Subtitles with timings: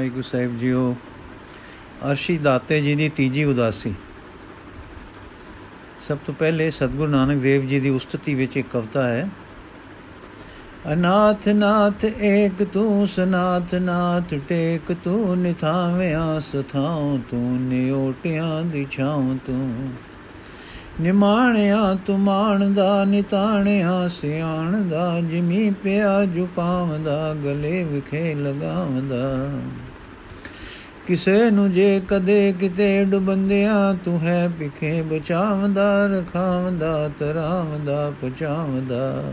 [0.00, 0.94] ਵਾਹਿਗੁਰੂ ਸਾਹਿਬ JIO,
[2.10, 3.92] ਅਰਸ਼ੀ ਦਾਤੇ ਜੀ ਦੀ ਤੀਜੀ ਉਦਾਸੀ।
[6.00, 9.28] ਸਭ ਤੋਂ ਪਹਿਲੇ ਸਤਿਗੁਰੂ ਨਾਨਕ ਦੇਵ ਜੀ ਦੀ ਉਸਤਤੀ ਵਿੱਚ ਇੱਕ ਕਵਿਤਾ ਹੈ,
[10.92, 19.92] ਅਨਾਥ ਨਾਥ ਏਕ ਤੂੰ, ਸਨਾਥ ਨਾਥ ਟੇਕ ਤੂੰ, ਨਿਥਾਵਿਆ ਸਥਾਉ ਤੂੰ ਨਿਓਟਿਆਂ ਦੀ ਛਾਉ ਤੂੰ।
[21.00, 29.50] ਨਿਮਾਣਿਆ ਤੁਮਾਨ ਦਾ, ਨਿਤਾਣਿਆ ਸਿਆਣ ਦਾ, ਜਿਮੀ ਪਿਆ ਜੁਪਾਵਦਾ ਗਲੇ ਵਿਖੇ ਲਗਾਵਦਾ
[31.10, 39.32] ਕਿਸੇ ਨੂੰ ਜੇ ਕਦੇ ਕਿਤੇ ਡੁਬੰਦਿਆ ਤੂੰ ਹੈ ਪਿਖੇ ਬਚਾਵਦਾ, ਰਖਾਵਦਾ, ਤਰਾਵਦਾ ਪਚਾਵਦਾ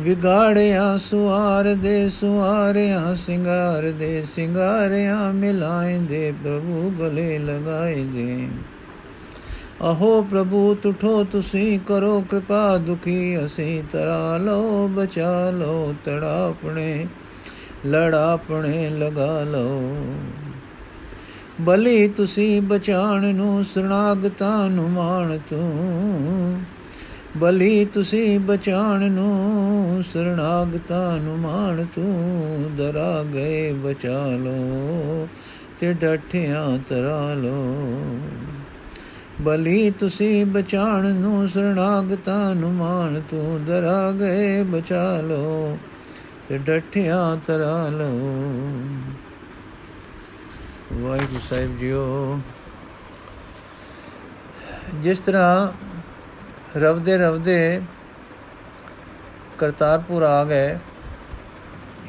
[0.00, 8.48] ਵਿਗਾੜਿਆ ਸੁਆਰ ਦੇ ਸੁਆਰਿਆ ਸਿੰਗਾਰ ਦੇ ਸਿੰਗਾਰਿਆ ਮਿਲਾਇਂਦੇ, ਪ੍ਰਭੂ ਗਲੇ ਲਗਾਇਂਦੇ।
[9.90, 16.54] ਅਹੋ ਪ੍ਰਭੂ, ਤੁਠੋ ਤੁਸੀਂ ਕਰੋ ਕਿਰਪਾ ਦੁਖੀ, ਅਸੀਂ ਤਰਾ ਲੋ ਬਚਾ ਲੋ ਤੜਾ
[17.86, 19.96] ਆਪਣੇ ਲੜਾ ਆਪਣੇ ਲਗਾ ਲੋ
[21.60, 26.60] ਬਲੀ ਤੁਸੀਂ ਬਚਾਣ ਨੂੰ ਸਰਣਾਗਤਾ ਨੂੰ ਮਾਣ ਤੂੰ।
[27.36, 35.28] ਬਲੀ ਤੁਸੀਂ ਬਚਾਣ ਨੂੰ ਸਰਣਾਗਤਾ ਨੂੰ ਮਾਣ ਤੂੰ। ਦਰਾ ਗਏ ਬਚਾ ਲੋ
[35.80, 37.76] ਤੇ ਡਠਿਆਂ ਤਰਾ ਲੋ
[39.40, 45.78] ਬਲੀ ਤੁਸੀਂ ਬਚਾਣ ਨੂੰ ਸਰਣਾਗਤਾ ਨੂੰ ਮਾਣ ਤੂੰ। ਦਰਾ ਗਏ ਬਚਾ ਲੋ
[46.52, 48.08] ਤੇ ਡਠਿਆ ਤਰਾ ਲੋ
[50.92, 52.40] ਵਾਹਿਗੁਰੂ ਸਾਹਿਬ ਜੀਓ,
[54.94, 55.72] ਜਿਸ ਤਰ੍ਹਾਂ
[56.78, 57.80] ਰਵਦੇ ਰਵਦੇ
[59.58, 60.76] ਕਰਤਾਰਪੁਰ ਆ ਗਏ,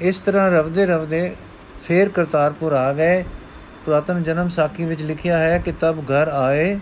[0.01, 1.35] ਇਸ ਤਰ੍ਹਾਂ ਰਵਦੇ ਰਵਦੇ
[1.83, 3.23] ਫੇਰ ਕਰਤਾਰਪੁਰ ਆ ਗਏ।
[3.85, 6.79] ਪੁਰਾਤਨ ਜਨਮ ਸਾਖੀ ਵਿੱਚ ਲਿਖਿਆ ਹੈ ਕਿ ਤਬ ਘਰ ਆਏ,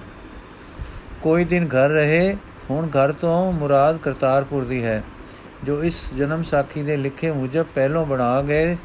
[1.21, 2.35] ਕੋਈ ਦਿਨ ਘਰ ਰਹੇ,
[2.69, 5.01] ਹੁਣ ਘਰ ਤੋਂ ਮੁਰਾਦ ਕਰਤਾਰਪੁਰ ਦੀ ਹੈ।
[5.63, 8.75] ਜੋ ਇਸ ਜਨਮ ਸਾਖੀ ਦੇ ਲਿਖੇ ਮੁਜਬ ਪਹਿਲੋਂ ਬਣਾ ਗਏ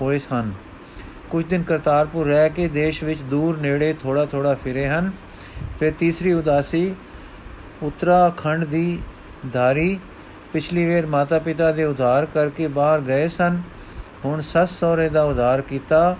[0.00, 0.52] ਹੋਏ ਸਨ।
[1.30, 5.10] ਕੁਝ ਦਿਨ ਕਰਤਾਰਪੁਰ ਰਹਿ ਕੇ ਦੇਸ਼ ਵਿੱਚ ਦੂਰ ਨੇੜੇ ਥੋੜਾ ਥੋੜਾ ਫਿਰੇ ਹਨ।
[5.80, 6.94] ਫਿਰ ਤੀਸਰੀ ਉਦਾਸੀ
[7.82, 9.02] ਉੱਤਰਾਖੰਡ ਦੀ
[9.52, 9.98] ਧਾਰੀ
[10.52, 13.62] ਪਿਛਲੀ ਵੇਰ ਮਾਤਾ ਪਿਤਾ ਦੇ ਉਧਾਰ ਕਰਕੇ ਬਾਹਰ ਗਏ ਸਨ।
[14.24, 16.16] ਹੁਣ ਸੱਸ ਸਹੁਰੇ ਦਾ ਉਧਾਰ ਕੀਤਾ,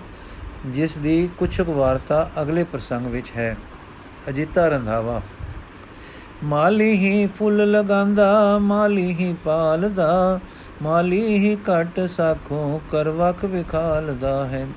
[0.65, 3.57] ਜਿਸ ਦੀ ਕੁਝ ਵਾਰਤਾ ਅਗਲੇ ਪ੍ਰਸੰਗ ਵਿੱਚ ਹੈ।
[4.29, 5.21] ਅਜੀਤਾ ਰੰਧਾਵਾ
[6.43, 10.39] ਮਾਲੀ ਹੀ ਫੁੱਲ ਲਗਾਂਦਾ ਮਾਲੀ ਹੀ ਪਾਲਦਾ,
[10.81, 14.67] ਮਾਲੀ ਹੀ ਘਟ ਸਾਖੋਂ ਕਰਵਕ ਵਿਖਾਲਦਾ ਹੈ।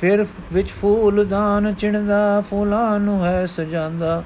[0.00, 4.22] ਫਿਰ ਵਿੱਚ ਫੂਲ ਦਾਨ ਚਿਣਦਾ, ਫੁੱਲਾਂ ਨੂੰ ਹੈ ਸਜਾਂਦਾ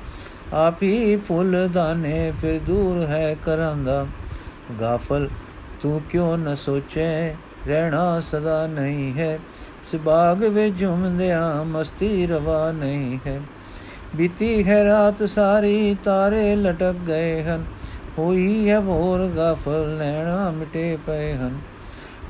[0.53, 4.07] ਆਪ ਹੀ ਫੁੱਲ ਦਾਨੇ ਫਿਰ ਦੂਰ ਹੈ ਕਰਾਂਦਾ
[4.81, 5.29] ਗਾਫਲ,
[5.83, 7.35] ਤੂੰ ਕਿਉਂ ਨ ਸੋਚੇ,
[7.67, 9.39] ਰਹਿਣਾ ਸਦਾ ਨਹੀਂ ਹੈ,
[9.85, 13.41] ਸਿਬਾਗ ਵਿੱਚ ਝੁੰਮਦਿਆਂ ਮਸਤੀ ਰਵਾ ਨਹੀਂ ਹੈ।
[14.17, 17.65] ਬੀਤੀ ਹੈ ਰਾਤ ਸਾਰੀ ਤਾਰੇ ਲਟਕ ਗਏ ਹਨ।
[18.19, 21.59] ਹੋਈ ਹੈ ਭੋਰ ਗਾਫਲ, ਨੈਣਾ ਮਿਟੇ ਪਏ ਹਨ।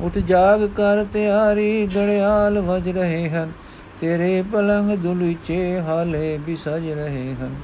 [0.00, 3.52] ਉਠ ਜਾਗ ਕਰ ਤਿਆਰੀ, ਗੜਿਆਲ ਵਜ ਰਹੇ ਹਨ।
[4.00, 7.54] ਤੇਰੇ ਪਲੰਗ ਦੁਲੀਚੇ ਹਾਲੇ ਵੀ ਸਜ ਰਹੇ ਹਨ।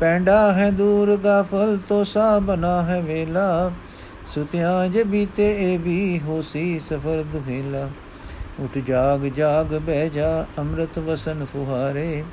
[0.00, 3.70] ਪੈਂਡਾ ਹੈ ਦੂਰ ਗਾਫਲ ਤੋ ਸਾ ਬਨਾ ਹੈ ਵੇਲਾ।
[4.34, 7.88] ਸੁਤਿਆਂ ਜ ਬੀਤੇ ਇਹ ਵੀ ਹੋਸੀ ਸਫਰ ਦੁਹੇਲਾ।
[8.60, 12.24] ਉਠ ਜਾਗ ਜਾਗ ਬਹਿ ਜਾ, ਅੰਮ੍ਰਿਤ ਵਸਨ ਫੁਹਾਰੇ।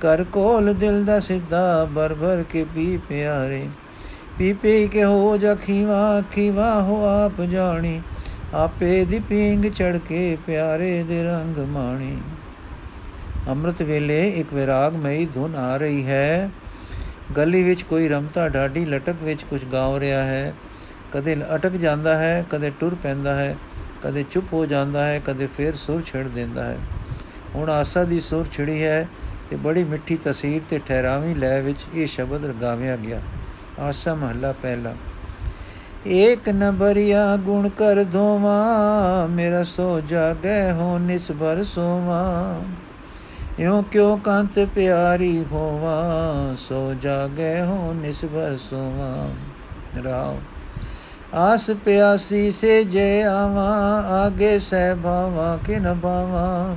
[0.00, 3.68] ਕਰ ਕੋਲ ਦਿਲ ਦਾ ਸਿੱਧਾ ਬਰ ਬਰ ਕੇ ਪੀ ਪਿਆਰੇ।
[4.38, 8.00] ਪੀ ਪੀ ਕੇ ਹੋ ਜਾ ਖੀਵਾ ਖੀਵਾ ਹੋ ਆਪ ਜਾਣੀ।
[8.54, 12.16] ਆਪੇ ਦੀ ਪੀਂਗ ਚੜ ਕੇ ਪਿਆਰੇ ਦੇ ਰੰਗ ਮਾਣੀ।
[13.48, 16.50] ਅੰਮ੍ਰਿਤ ਵੇਲੇ ਇੱਕ ਵਿਰਾਗਮਈ ਧੁਨ ਆ ਰਹੀ ਹੈ।
[17.36, 20.54] ਗਲੀ ਵਿੱਚ ਕੋਈ ਰਮਤਾ ਢਾਡੀ ਲਟਕ ਵਿੱਚ ਕੁਝ ਗਾਉ ਰਿਹਾ ਹੈ।
[21.12, 23.56] ਕਦੇ ਅਟਕ ਜਾਂਦਾ ਹੈ, ਕਦੇ ਟੁਰ ਪੈਂਦਾ ਹੈ,
[24.02, 26.78] ਕਦੇ ਚੁੱਪ ਹੋ ਜਾਂਦਾ ਹੈ, ਕਦੇ ਫੇਰ ਸੁਰ ਛੜ ਦਿੰਦਾ ਹੈ।
[27.54, 29.08] ਹੁਣ ਆਸਾ ਦੀ ਸੁਰ ਛਿੜੀ ਹੈ
[29.50, 33.20] ਤੇ ਬੜੀ ਮਿੱਠੀ ਤਸਵੀਰ ਤੇ ਠਹਿਰਾਵੀਂ ਲੈ ਵਿੱਚ ਇਹ ਸ਼ਬਦ ਰਗਾਵਿਆ ਗਿਆ।
[33.80, 34.94] ਆਸਾ ਮਹੱਲਾ ਪਹਿਲਾ।
[36.06, 38.56] ਏਕ ਨਬਰਿਆ ਗੁਣ ਕਰ ਧੋਵਾ,
[39.30, 42.60] ਮੇਰਾ ਸੋ ਜਾਗੈ ਹੋ ਨਿਸਬਰ ਸੋਵਾ।
[43.58, 46.02] ਇਉ ਕਿਉ ਕੰਤ ਪਿਆਰੀ ਹੋਵਾ,
[46.58, 49.30] ਸੋ ਜਾਗੈ ਹੋ ਨਿਸਬਰ ਸੋਵਾ।
[50.04, 50.38] ਰਾਉ
[51.34, 53.68] ਆਸ ਪਿਆਸੀ ਸੇ ਜੇ ਆਵਾ,
[54.00, 56.76] ਆਗੇ ਸਹਿ ਭਾਵਾ ਕਿ ਨ ਭਾਵਾ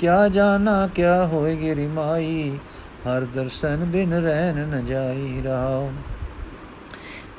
[0.00, 2.58] ਕਿਆ ਜਾਣਾ, ਕਿਆ ਹੋਏਗੀ ਰਿਮਾਈ
[3.06, 5.90] ਹਰ ਦਰਸ਼ਨ ਬਿਨ ਰਹਿਨ ਨ ਜਾਈ ਰਹਾਉ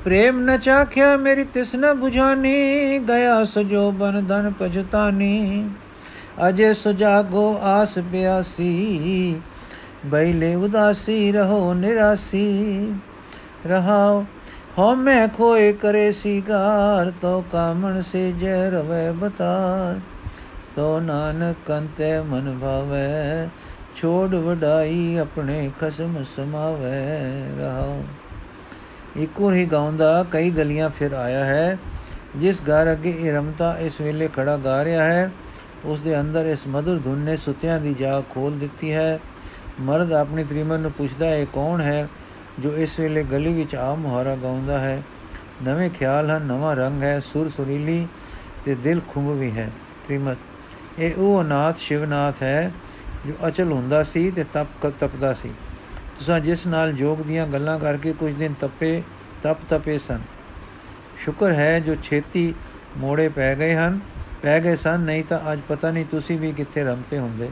[0.04, 5.68] ਪ੍ਰੇਮ ਨ ਚਾਖਿਆ ਮੇਰੀ ਤਿਸ ਨ 부ਝਾਨੀ ਗਿਆ ਸਜੋ ਬਨ ਧਨ ਪਜਤਾਨੀ
[6.48, 9.40] ਅਜੇ ਸੁਜਾਗੋ ਆਸ ਬਿਆਸੀ
[10.06, 12.92] ਬੈਲੇ ਉਦਾਸੀ ਰਹੋ ਨਿਰਾਸੀ।
[13.66, 14.24] ਰਹਾਉ,
[14.78, 20.00] ਹਉ ਮੈਂ ਖੋਏ ਕਰੇ ਸੀਗਾਰ ਤੋ ਕਾਮਣ ਸੇ ਜੈ ਰਵੇ ਬਤਾਰ।
[20.76, 23.48] ਤੋ ਨਾਨਕ ਕੰਤੇ ਮਨ ਭਾਵੈ,
[23.96, 27.18] ਛੋੜ ਵਡਾਈ ਆਪਣੇ ਖਸਮ ਸਮਾਵੈ
[27.58, 28.02] ਰਹਾਉ।
[29.16, 31.78] ਇੱਕੋ ਹੀ ਗਾਉਂਦਾ ਕਈ ਗਲੀਆਂ ਫਿਰ ਆਇਆ ਹੈ,
[32.36, 35.30] ਜਿਸ ਘਰ ਅੱਗੇ ਇਹ ਰਮਤਾ ਇਸ ਵੇਲੇ ਖੜਾ ਗਾ ਰਿਹਾ ਹੈ।
[35.84, 39.20] ਉਸ ਦੇ ਅੰਦਰ ਇਸ ਮధుਰ ਧੁਨ ਨੇ ਸੁਤਿਆਂ ਦੀ ਜਾਗ ਖੋਲ ਦਿੱਤੀ ਹੈ।
[39.80, 42.08] ਮਰਦ ਆਪਣੀ ਤ੍ਰਿਮਨ ਨੂੰ ਪੁੱਛਦਾ ਹੈ ਕੌਣ ਹੈ
[42.58, 45.02] ਜੋ ਇਸ ਵੇਲੇ ਗਲੀ ਵਿੱਚ ਆ ਮੁਹਾਰਾ ਗਾਉਂਦਾ ਹੈ?
[45.62, 48.08] ਨਵੇਂ ਖਿਆਲ ਹਨ, ਨਵਾਂ ਰੰਗ ਹੈ, ਸੁਰ ਸੁਰੀਲੀ
[48.64, 49.70] ਤੇ ਦਿਲ ਖੁੰਭ ਵੀ ਹੈ।
[50.06, 50.38] ਤ੍ਰਿਮਤ
[50.98, 52.72] ਇਹ ਉਹ ਅਨਾਥ ਸ਼ਿਵਨਾਥ ਹੈ
[53.26, 55.48] ਜੋ ਅਚਲ ਹੁੰਦਾ ਸੀ ਤੇ ਤਪ ਤਪਦਾ ਸੀ।
[56.18, 59.02] ਤੁਸੀਂ ਜਿਸ ਨਾਲ ਜੋਗ ਦੀਆਂ ਗੱਲਾਂ ਕਰਕੇ ਕੁਝ ਦਿਨ ਤਪੇ,
[59.42, 60.20] ਤਪ ਤਪੇ ਸਨ।
[61.24, 62.54] ਸ਼ੁਕਰ ਹੈ ਜੋ ਛੇਤੀ
[62.96, 64.00] ਮੋੜੇ ਪੈ ਗਏ ਹਨ,
[64.42, 67.50] ਪੈ ਗਏ ਸਨ, ਨਹੀਂ ਤਾਂ ਅੱਜ ਪਤਾ ਨਹੀਂ ਤੁਸੀਂ ਵੀ ਕਿੱਥੇ ਰਮਤੇ ਹੁੰਦੇ।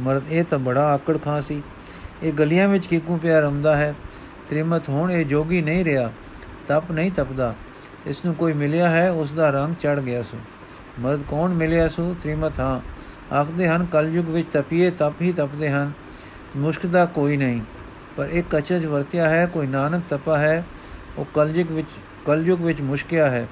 [0.00, 1.62] ਮਰਦ, ਇਹ ਤਾਂ ਬੜਾ ਆਕੜ ਖਾਂ ਸੀ।
[2.22, 3.94] ਇਹ ਗਲੀਆਂ ਵਿੱਚ ਕਿਕੂ ਪਿਆ ਰਮਦਾ ਹੈ।
[4.50, 6.12] ਤ੍ਰਿਮਤ ਹੁਣ ਇਹ ਜੋਗੀ ਨਹੀਂ ਰਿਹਾ।
[6.66, 7.54] ਤਪ ਨਹੀਂ ਤਪਦਾ।
[8.06, 10.38] ਇਸ ਨੂੰ ਕੋਈ ਮਿਲਿਆ ਹੈ, ਉਸ ਦਾ ਰੰਗ ਚੜ ਗਿਆ ਸੋ।
[11.00, 12.80] ਮਰਦ ਕੌਣ ਮਿਲਿਆ ਸੋ ਤ੍ਰਿਮਤ ਹਾਂ।
[13.34, 15.92] ਆਖਦੇ ਹਨ, ਕਲਯੁਗ ਵਿੱਚ ਤਪੀਏ, ਤਪ ਹੀ ਤਪਦੇ ਹਨ,
[16.56, 17.60] ਮੁਸ਼ਕ ਦਾ ਕੋਈ ਨਹੀਂ।
[18.16, 20.64] ਪਰ ਇੱਕ ਕਚਜ ਵਰਤਿਆ ਹੈ, ਕੋਈ ਨਾਨਕ ਤਪਾ ਹੈ,
[21.18, 21.88] ਉਹ ਕਲਯੁਗ ਵਿੱਚ
[22.26, 23.48] ਕਲਯੁਗ ਵਿੱਚ ਮੁਸ਼ਕਿਆ ਹੈ।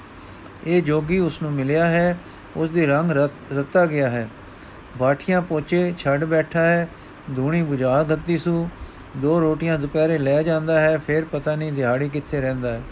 [0.67, 2.19] ਇਹ ਜੋਗੀ ਉਸ ਨੂੰ ਮਿਲਿਆ ਹੈ
[2.57, 3.11] ਉਸ ਦੀ ਰੰਗ
[3.53, 4.29] ਰਤਾ ਗਿਆ ਹੈ।
[4.99, 6.89] ਬਾਠੀਆਂ ਪੋਚੇ ਛੱਡ ਬੈਠਾ ਹੈ,
[7.31, 8.69] ਦੂਣੀ ਬੁਝਾ ਦਿੱਤੀ ਸੂ।
[9.17, 12.83] ਦੋ ਰੋਟੀਆਂ ਦੁਪਹਿਰੇ ਲੈ ਜਾਂਦਾ ਹੈ, ਫਿਰ ਪਤਾ ਨਹੀਂ ਦਿਹਾੜੀ ਕਿੱਥੇ ਰਹਿੰਦਾ ਹੈ।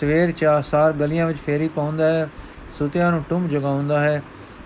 [0.00, 2.28] ਸਵੇਰ ਚਾ ਸਾਰ ਗਲੀਆਂ ਵਿੱਚ ਫੇਰੀ ਪਾਉਂਦਾ ਹੈ
[2.78, 4.22] ਸੁਤਿਆਂ ਨੂੰ ਟੁੰਮ ਜਗਾਉਂਦਾ ਹੈ।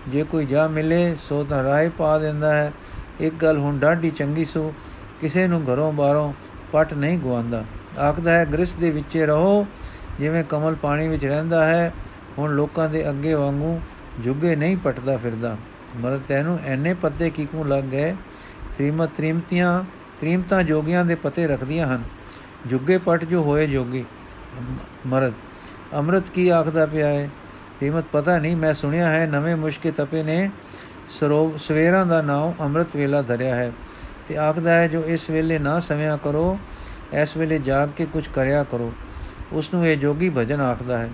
[0.07, 2.71] ਜੇ ਕੋਈ ਜਾ ਮਿਲੇ, ਸੋ ਤਾਂ ਰਾਏ ਪਾ ਦਿੰਦਾ ਹੈ।
[3.19, 4.73] ਇੱਕ ਗੱਲ ਹੁਣ ਡਾਢੀ ਚੰਗੀ ਸੂ,
[5.21, 6.33] ਕਿਸੇ ਨੂੰ ਘਰੋਂ ਬਾਹਰੋਂ
[6.71, 7.63] ਪਟ ਨਹੀਂ ਗਵਾਉਂਦਾ
[7.99, 9.65] ਆਖਦਾ ਹੈ, ਗ੍ਰਿਸ ਦੇ ਵਿੱਚੇ ਰਹੋ,
[10.19, 11.93] ਜਿਵੇਂ ਕਮਲ ਪਾਣੀ ਵਿੱਚ ਰਹਿੰਦਾ ਹੈ,
[12.37, 13.79] ਹੁਣ ਲੋਕਾਂ ਦੇ ਅੱਗੇ ਵਾਂਗੂ
[14.19, 15.57] ਜੁਗੇ ਨਹੀਂ ਪਟਦਾ ਫਿਰਦਾ।
[15.97, 18.13] ਮਰ ਤੈਨੂੰ ਐਨੇ ਪੱਤੇ ਕਿਕੂ ਲੱਗ ਗਏ?
[18.77, 19.83] ਤ੍ਰਿਮਤ ਤ੍ਰਿਮਤੀਆਂ,
[20.19, 22.03] ਤ੍ਰਿਮਤਾਂ ਜੋਗੀਆਂ ਦੇ ਪਤੇ ਰੱਖਦੀਆਂ ਹਨ।
[22.67, 24.05] ਜੁਗੇ ਪਟ ਜੋ ਹੋਏ ਜੋਗੀ।
[25.07, 25.33] ਮਰਦ,
[25.93, 27.29] ਅੰਮ੍ਰਿਤ ਕੀ ਆਖਦਾ ਪਿਆ ਹੈ
[27.79, 30.49] ਤ੍ਰਿਮਤ ਪਤਾ ਨਹੀਂ, ਮੈਂ ਸੁਣਿਆ ਹੈ, ਨਵੇਂ ਮੁਸ਼ਕੇ ਤਪੇ ਨੇ
[31.09, 33.71] ਸਰੋ ਸਵੇਰਾਂ ਦਾ ਨਾਮ ਅੰਮ੍ਰਿਤ ਵੇਲਾ ਧਰਿਆ ਹੈ।
[34.27, 36.59] ਤੇ ਆਖਦਾ ਹੈ, ਜੋ ਇਸ ਵੇਲੇ ਨਾ ਸਵਿਆ ਕਰੋ,
[37.13, 38.93] ਇਸ ਵੇਲੇ ਜਾਗ ਕੇ ਕੁਝ ਕਰਿਆ ਕਰੋ।
[39.53, 41.09] ਉਸ ਨੂੰ ਇਹ ਜੋਗੀ ਭਜਨ ਆਖਦਾ ਹੈ।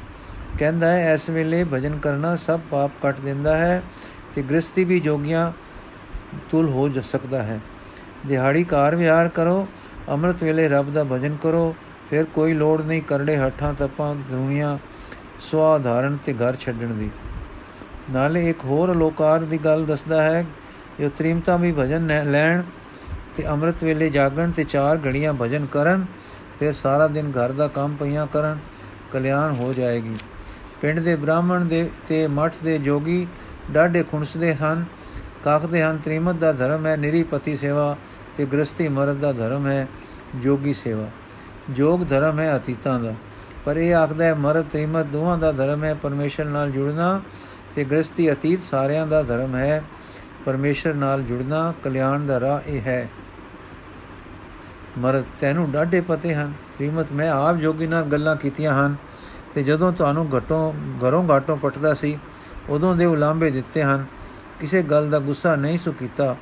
[0.59, 3.83] ਕਹਿੰਦਾ ਹੈ, ਇਸ ਵੇਲੇ ਭਜਨ ਕਰਨਾ ਸਭ ਪਾਪ ਕੱਟ ਦਿੰਦਾ ਹੈ
[4.35, 5.51] ਤੇ ਗ੍ਰਸਤੀ ਵੀ ਜੋਗੀਆਂ
[6.51, 7.59] ਤੁਲ ਹੋ ਸਕਦਾ ਹੈ।
[8.27, 9.67] ਦਿਹਾੜੀ ਕਾਰ ਵਿਹਾਰ ਕਰੋ,
[10.09, 11.75] ਅੰਮ੍ਰਿਤ ਵੇਲੇ ਰੱਬ ਦਾ ਭਜਨ ਕਰੋ,
[12.09, 14.79] ਫਿਰ ਕੋਈ ਲੋੜ ਨਹੀਂ, ਕਰੜੇ ਹੱਠਾਂ ਤਪਾਂ ਦੁਨੀਆ
[15.41, 17.09] ਸਵਾਧਾਰਨ ਤੇ ਘਰ ਛੱਡਣ ਦੀ।
[18.11, 20.45] ਨਾਲੇ ਇੱਕ ਹੋਰ ਲੋਕਾਰ ਦੀ ਗੱਲ ਦੱਸਦਾ ਹੈ
[20.99, 22.61] ਜੋ ਤ੍ਰਿਮਤਾ ਵੀ ਭਜਨ ਲੈਣ
[23.37, 26.05] ਤੇ ਅੰਮ੍ਰਿਤ ਵੇਲੇ ਜਾਗਣ ਤੇ ਚਾਰ ਘੜੀਆਂ ਭਜਨ ਕਰਨ,
[26.59, 28.57] ਫਿਰ ਸਾਰਾ ਦਿਨ ਘਰ ਦਾ ਕੰਮ ਪਈਆਂ ਕਰਨ,
[29.13, 30.15] ਕਲਿਆਣ ਹੋ ਜਾਏਗੀ।
[30.81, 33.27] ਪਿੰਡ ਦੇ ਬ੍ਰਾਹਮਣ ਦੇ ਤੇ ਮਠ ਦੇ ਜੋਗੀ
[33.71, 34.85] ਡਾਢੇ ਖੁਣਸਦੇ ਹਨ,
[35.43, 37.95] ਕਾਖਦੇ ਹਨ, ਤ੍ਰਿਮਤ ਦਾ ਧਰਮ ਹੈ ਨਿਰੀ ਪਤੀ ਸੇਵਾ
[38.37, 39.87] ਤੇ ਗ੍ਰਸਤੀ ਮਰਦ ਦਾ ਧਰਮ ਹੈ,
[40.35, 41.07] ਜੋਗੀ ਸੇਵਾ।
[41.69, 43.13] ਜੋਗ ਧਰਮ ਹੈ ਅਤੀਤਾਂ ਦਾ।
[43.65, 47.21] ਪਰ ਇਹ ਆਖਦਾ ਹੈ, ਮਰਦ ਤ੍ਰਿਮਤ ਦੋਹਾਂ ਦਾ ਧਰਮ ਹੈ, ਪਰਮੇਸ਼ਰ ਨਾਲ ਜੁੜਨਾ
[47.75, 49.83] ਤੇ ਗ੍ਰਸਤੀ ਅਤੀਤ ਸਾਰਿਆਂ ਦਾ ਧਰਮ ਹੈ,
[50.45, 53.09] ਪਰਮੇਸ਼ਰ ਨਾਲ ਜੁੜਨਾ ਕਲਿਆਣ ਦਾ ਰਾਹ ਇਹ ਹੈ।
[54.97, 58.95] ਮਰਦ ਤੈਨੂੰ ਡਾਢੇ ਪਤੇ ਹਨ। ਤ੍ਰਿਮਤ, ਮੈਂ ਆਪ ਜੋਗੀ ਨਾਲ ਗੱਲਾਂ ਕੀਤੀਆਂ ਹਨ
[59.53, 62.17] ਤੇ ਜਦੋਂ ਤੁਹਾਨੂੰ ਘਟੋਂ, ਘਰੋਂ ਘਾਟੋਂ ਪਟਦਾ ਸੀ,
[62.69, 64.05] ਉਦੋਂ ਦੇ ਉਲਾਂਬੇ ਦਿੱਤੇ ਹਨ।
[64.59, 66.35] ਕਿਸੇ ਗੱਲ ਦਾ ਗੁੱਸਾ ਨਹੀਂ ਸੁ ਕੀਤਾ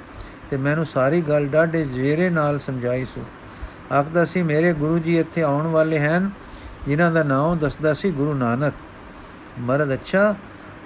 [0.50, 3.24] ਤੇ ਮੈਨੂੰ ਸਾਰੀ ਗੱਲ ਡਾਢੇ ਜੇਰੇ ਨਾਲ ਸਮਝਾਈ ਸੁ।
[3.94, 6.31] ਆਖਦਾ ਸੀ, ਮੇਰੇ ਗੁਰੂ ਜੀ ਇੱਥੇ ਆਉਣ ਵਾਲੇ ਹਨ
[6.88, 8.74] ਜਿਨ੍ਹਾਂ ਦਾ ਨਾਮ ਦੱਸਦਾ ਸੀ ਗੁਰੂ ਨਾਨਕ।
[9.59, 10.35] ਮਰਦ ਅੱਛਾ,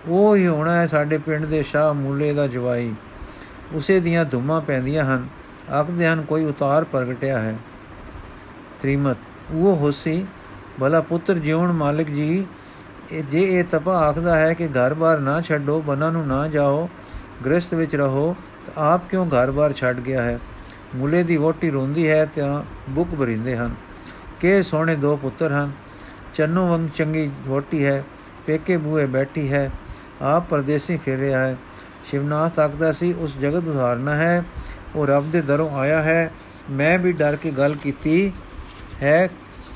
[0.07, 2.93] ਉਹ ਹੀ ਹੋਣਾ ਹੈ ਸਾਡੇ ਪਿੰਡ ਦੇ ਸ਼ਾਹ ਮੂਲੇ ਦਾ ਜਵਾਈ।
[3.73, 5.27] ਉਸੇ ਦੀਆਂ ਧੁੰਮਾਂ ਪੈਂਦੀਆਂ ਹਨ।
[5.73, 7.55] ਆਖਦੇ ਹਨ, ਕੋਈ ਉਤਾਰ ਪ੍ਰਗਟਿਆ ਹੈ।
[8.81, 9.17] ਤ੍ਰਿਮਤ,
[9.51, 10.25] ਉਹ ਹੋਸੀ,
[10.79, 12.45] ਭਲਾ ਪੁੱਤਰ ਜਿਉਣ ਮਾਲਕ ਜੀ,
[13.11, 16.89] ਇਹ ਜੇ ਇਹ ਤਪਾ ਆਖਦਾ ਹੈ ਕਿ ਘਰ-ਬਾਰ ਨਾ ਛੱਡੋ, ਬਨਾਂ ਨੂੰ ਨਾ ਜਾਓ,
[17.45, 18.35] ਗ੍ਰਸਥ ਵਿੱਚ ਰਹੋ,
[18.65, 20.39] ਤਾਂ ਆਪ ਕਿਉਂ ਘਰ-ਬਾਰ ਛੱਡ ਗਿਆ ਹੈ?
[20.95, 23.75] ਮੁਲੇ ਦੀ ਵੋਟੀ ਰੋਂਦੀ ਹੈ, ਤਾਂ ਬੁੱਕ ਭਰਿੰਦੇ ਹਨ।
[24.39, 25.71] ਕਿ ਸੋਹਣੇ ਦੋ ਪੁੱਤਰ ਹਨ?
[26.37, 28.03] ਚੰਨੂ ਵੰਗ ਚੰਗੀ ਵੋਟੀ ਹੈ,
[28.47, 29.69] ਪੇਕੇ ਬੂਏ ਬੈਠੀ ਹੈ,
[30.21, 31.55] ਆਪ ਪਰਦੇਸੀ ਫਿਰ ਰਿਹਾ ਹੈ।
[32.05, 34.43] ਸ਼ਿਵਨਾਥ ਆਖਦਾ ਸੀ, ਉਸ ਜਗਤ ਉਧਾਰਨਾ ਹੈ,
[34.95, 36.31] ਉਹ ਰੱਬ ਦੇ ਦਰੋਂ ਆਇਆ ਹੈ।
[36.71, 38.31] ਮੈਂ ਵੀ ਡਰ ਕੇ ਗੱਲ ਕੀਤੀ
[39.03, 39.29] ਹੈ,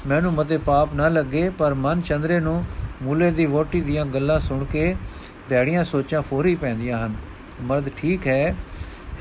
[0.08, 2.64] ਮੈਨੂੰ ਮਤੇ ਪਾਪ ਨਾ ਲੱਗੇ, ਪਰ ਮਨ ਚੰਦਰੇ ਨੂੰ
[3.02, 4.96] ਮੂਲੇ ਦੀ ਵੋਟੀ ਦੀਆਂ ਗੱਲਾਂ ਸੁਣ ਕੇ
[5.50, 7.16] ਭੈੜੀਆਂ ਸੋਚਾਂ ਫੋਰੀ ਪੈਂਦੀਆਂ ਹਨ।
[7.62, 8.56] ਮਰਦ ਠੀਕ ਹੈ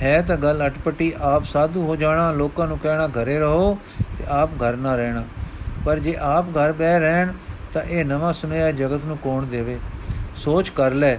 [0.03, 3.79] ਹੈ ਤਾਂ ਗੱਲ ਅਟਪਟੀ, ਆਪ ਸਾਧੂ ਹੋ ਜਾਣਾ, ਲੋਕਾਂ ਨੂੰ ਕਹਿਣਾ ਘਰੇ ਰਹੋ
[4.19, 5.25] ਤੇ ਆਪ ਘਰ ਨਾ ਰਹਿਣਾ।
[5.85, 7.33] ਪਰ ਜੇ ਆਪ ਘਰ ਬਹਿ ਰਹਿਣ,
[7.73, 9.79] ਤਾਂ ਇਹ ਨਵਾਂ ਸੁਨਿਆ ਜਗਤ ਨੂੰ ਕੌਣ ਦੇਵੇ?
[10.37, 11.17] ਸੋਚ ਕਰ ਲੈ।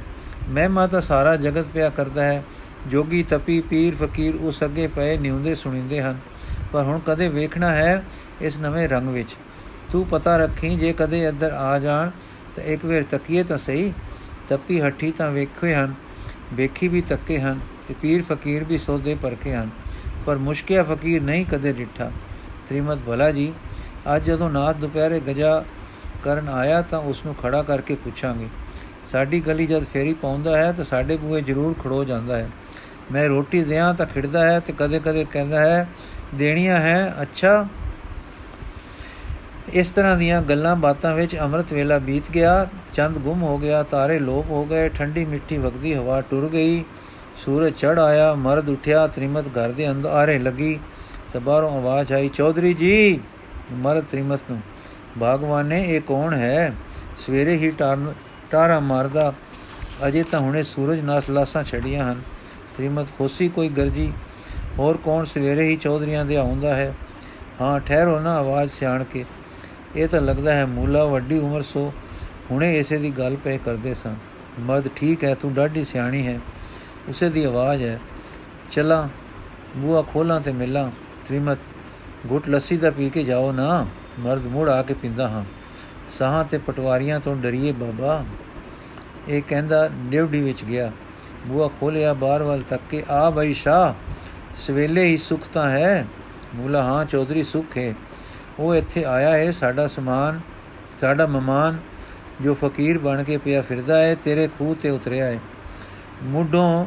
[0.50, 2.44] ਮਹਿਮਾ ਤਾਂ ਸਾਰਾ ਜਗਤ ਪਿਆ ਕਰਦਾ ਹੈ।
[2.88, 6.18] ਜੋਗੀ ਤਪੀ, ਪੀਰ, ਫਕੀਰ ਉਸ ਅੱਗੇ ਪਏ ਨਿਉਂਦੇ ਸੁਣਿੰਦੇ ਹਨ।
[6.72, 8.04] ਪਰ ਹੁਣ ਕਦੇ ਵੇਖਣਾ ਹੈ
[8.42, 9.36] ਇਸ ਨਵੇਂ ਰੰਗ ਵਿੱਚ।
[9.92, 12.10] ਤੂੰ ਪਤਾ ਰੱਖੀ, ਜੇ ਕਦੇ ਇੱਧਰ ਆ ਜਾਣ,
[12.56, 13.94] ਤਾਂ ਇੱਕ ਵੇਰ ਤੱਕੀਏ ਤਾਂ ਸਹੀ।
[14.50, 15.94] ਤੱਪੀ ਹੱਠੀ ਤਾਂ ਵੇਖੇ ਹਨ,
[16.54, 19.70] ਵੇਖੀ ਵੀ ਤੱਕੇ ਹਨ, ਤੇ ਪੀਰ, ਫਕੀਰ ਵੀ ਸੋਦੇ ਪਰਖੇ ਹਨ।
[20.26, 22.12] ਪਰ ਮੁਸ਼ਕਿਆ ਫਕੀਰ ਨਹੀਂ ਕਦੇ ਡਿੱਠਾ।
[22.68, 23.54] ਤ੍ਰਿਮਤ ਭਲਾ ਜੀ
[24.16, 25.64] ਅੱਜ ਜਦੋਂ ਨਾਥ ਦੁਪਹਿਰੇ ਗਜਾ
[26.24, 28.48] ਕਰਨ ਆਇਆ ਤਾਂ ਉਸ ਨੂੰ ਖੜਾ ਕਰਕੇ ਪੁੱਛਾਂਗੇ,
[29.12, 32.50] ਸਾਡੀ ਗਲੀ ਜਦ ਫੇਰੀ ਪਾਉਂਦਾ ਹੈ ਤਾਂ ਸਾਡੇ ਬੂਏ ਜ਼ਰੂਰ ਖੜੋ ਜਾਂਦਾ ਹੈ।
[33.12, 35.90] ਮੈਂ ਰੋਟੀ ਦਿਆਂ ਤਾਂ ਖਿੜਦਾ ਹੈ ਤੇ ਕਦੇ-ਕਦੇ ਕਹਿੰਦਾ ਹੈ,
[36.36, 37.66] ਦੇਣੀਆਂ ਹੈ, ਅੱਛਾ।
[39.74, 44.20] ਇਸ ਤਰ੍ਹਾਂ ਦੀਆਂ ਗੱਲਾਂ ਬਾਤਾਂ ਵਿੱਚ ਅੰਮ੍ਰਿਤ ਵੇਲਾ ਬੀਤ ਗਿਆ। ਚੰਦ ਗੁੰਮ ਹੋ ਗਿਆ, ਤਾਰੇ
[44.20, 46.84] ਲੋਪ ਹੋ ਗਏ, ਠੰਡੀ ਮਿੱਠੀ ਵਗਦੀ ਹਵਾ ਟੁਰ ਗਈ।
[47.46, 50.80] ਸੂਰਜ ਚੜ ਆਇਆ, ਮਰਦ ਉਠਿਆ, ਤ੍ਰਿਮਤ ਘਰ ਦੇ ਅੰਦਰ ਆਰੇ ਲੱਗੀ।
[51.34, 53.20] ਤਾਂ ਬਾਹਰੋਂ ਆਵਾਜ਼ ਆਈ, ਚੌਧਰੀ ਜੀ
[53.72, 54.62] ਮਰਦ ਤ੍ਰਿਮਤ ਨੂੰ,
[55.22, 56.74] ਭਗਵਾਨ ਨੇ ਇਹ ਕੌਣ ਹੈ?
[57.26, 57.72] ਸਵੇਰੇ ਹੀ
[58.52, 59.34] ਟਾਰਾ ਮਾਰਦਾ।
[60.08, 62.22] ਅਜੇ ਤਾਂ ਹੁਣੇ ਸੂਰਜ ਨਾਸ ਲਾਸਾਂ ਛੜੀਆਂ ਹਨ।
[62.78, 64.12] ਤ੍ਰਿਮਤ, ਹੋਸੀ ਕੋਈ ਗਰਜੀ?
[64.80, 66.94] ਹੋਰ ਕੌਣ ਸਵੇਰੇ ਹੀ ਚੌਧਰੀਆਂ ਦੇ ਆਉਂਦਾ ਹੈ?
[67.62, 69.26] ਹਾਂ, ਠਹਿਰੋ ਨਾ ਆਵਾਜ਼ ਸਿਆਣ ਕੇ।
[69.96, 71.92] ਇਹ ਤਾਂ ਲੱਗਦਾ ਹੈ ਮੂਲਾ ਵੱਡੀ ਉਮਰ ਸੋ
[72.52, 74.16] ਹੁਣੇ ਇਸੇ ਦੀ ਗੱਲ ਪਏ ਕਰਦੇ ਸਾਂ
[74.60, 76.40] ਮਰਦ, ਠੀਕ ਹੈ, ਤੂੰ ਡਾਢੀ ਸਿਆਣੀ ਹੈ।
[77.10, 78.00] ਉਸੇ ਦੀ ਆਵਾਜ਼ ਹੈ।
[78.72, 79.08] ਚਲਾ
[79.78, 80.90] ਬੂਆ ਖੋਲਾਂ ਤੇ ਮਿਲਾਂ।
[81.28, 81.58] ਤ੍ਰਿਮਤ
[82.28, 83.88] ਗੁੱਟ ਲੱਸੀ ਦਾ ਪੀ ਕੇ ਜਾਓ ਨਾ।
[84.20, 85.44] ਮਰਦ ਮੁੜ ਆ ਕੇ ਪਿੰਦਾ ਹਾਂ।
[86.12, 88.26] ਸਾਹਾਂ ਤੇ ਪਟਵਾਰੀਆਂ ਤੋਂ ਡਰੀਏ ਬਾਬਾ।
[89.28, 90.92] ਇਹ ਕਹਿੰਦਾ ਡਿਊਟੀ ਵਿੱਚ ਗਿਆ।
[91.48, 93.96] ਬੂਆ ਖੋਲਿਆ ਬਾਹਰ ਵੱਲ ਤੱਕ ਕੇ, ਆ ਬਈ ਸ਼ਾ
[94.58, 96.08] ਸਵੇਲੇ ਹੀ ਸੁਖ ਤਾਂ ਹੈ?
[96.56, 97.94] ਮੂਲਾ ਹਾਂ, ਚੌਧਰੀ, ਸੁਖ ਹੈ
[98.60, 100.40] ਉਹ ਇੱਥੇ ਆਇਆ ਹੈ ਸਾਡਾ ਸਮਾਨ,
[101.00, 101.78] ਸਾਡਾ ਮਮਾਨ
[102.42, 105.40] ਜੋ ਫਕੀਰ ਬਣ ਕੇ ਪਿਆ ਫਿਰਦਾ ਹੈ ਤੇਰੇ ਖੂਹ ਤੇ ਉਤਰਿਆ ਹੈ
[106.24, 106.86] ਮੁੱਢੋਂ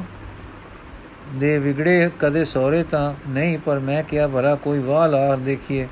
[1.28, 5.88] ਦੇ ਵਿਗੜੇ ਕਦੇ ਸੋਰੇ ਤਾਂ ਨਹੀਂ, ਪਰ ਮੈਂ ਕਿਹਾ, ਭਲਾ ਕੋਈ ਵਾਹ ਲਾ ਦੇਖੀਏ,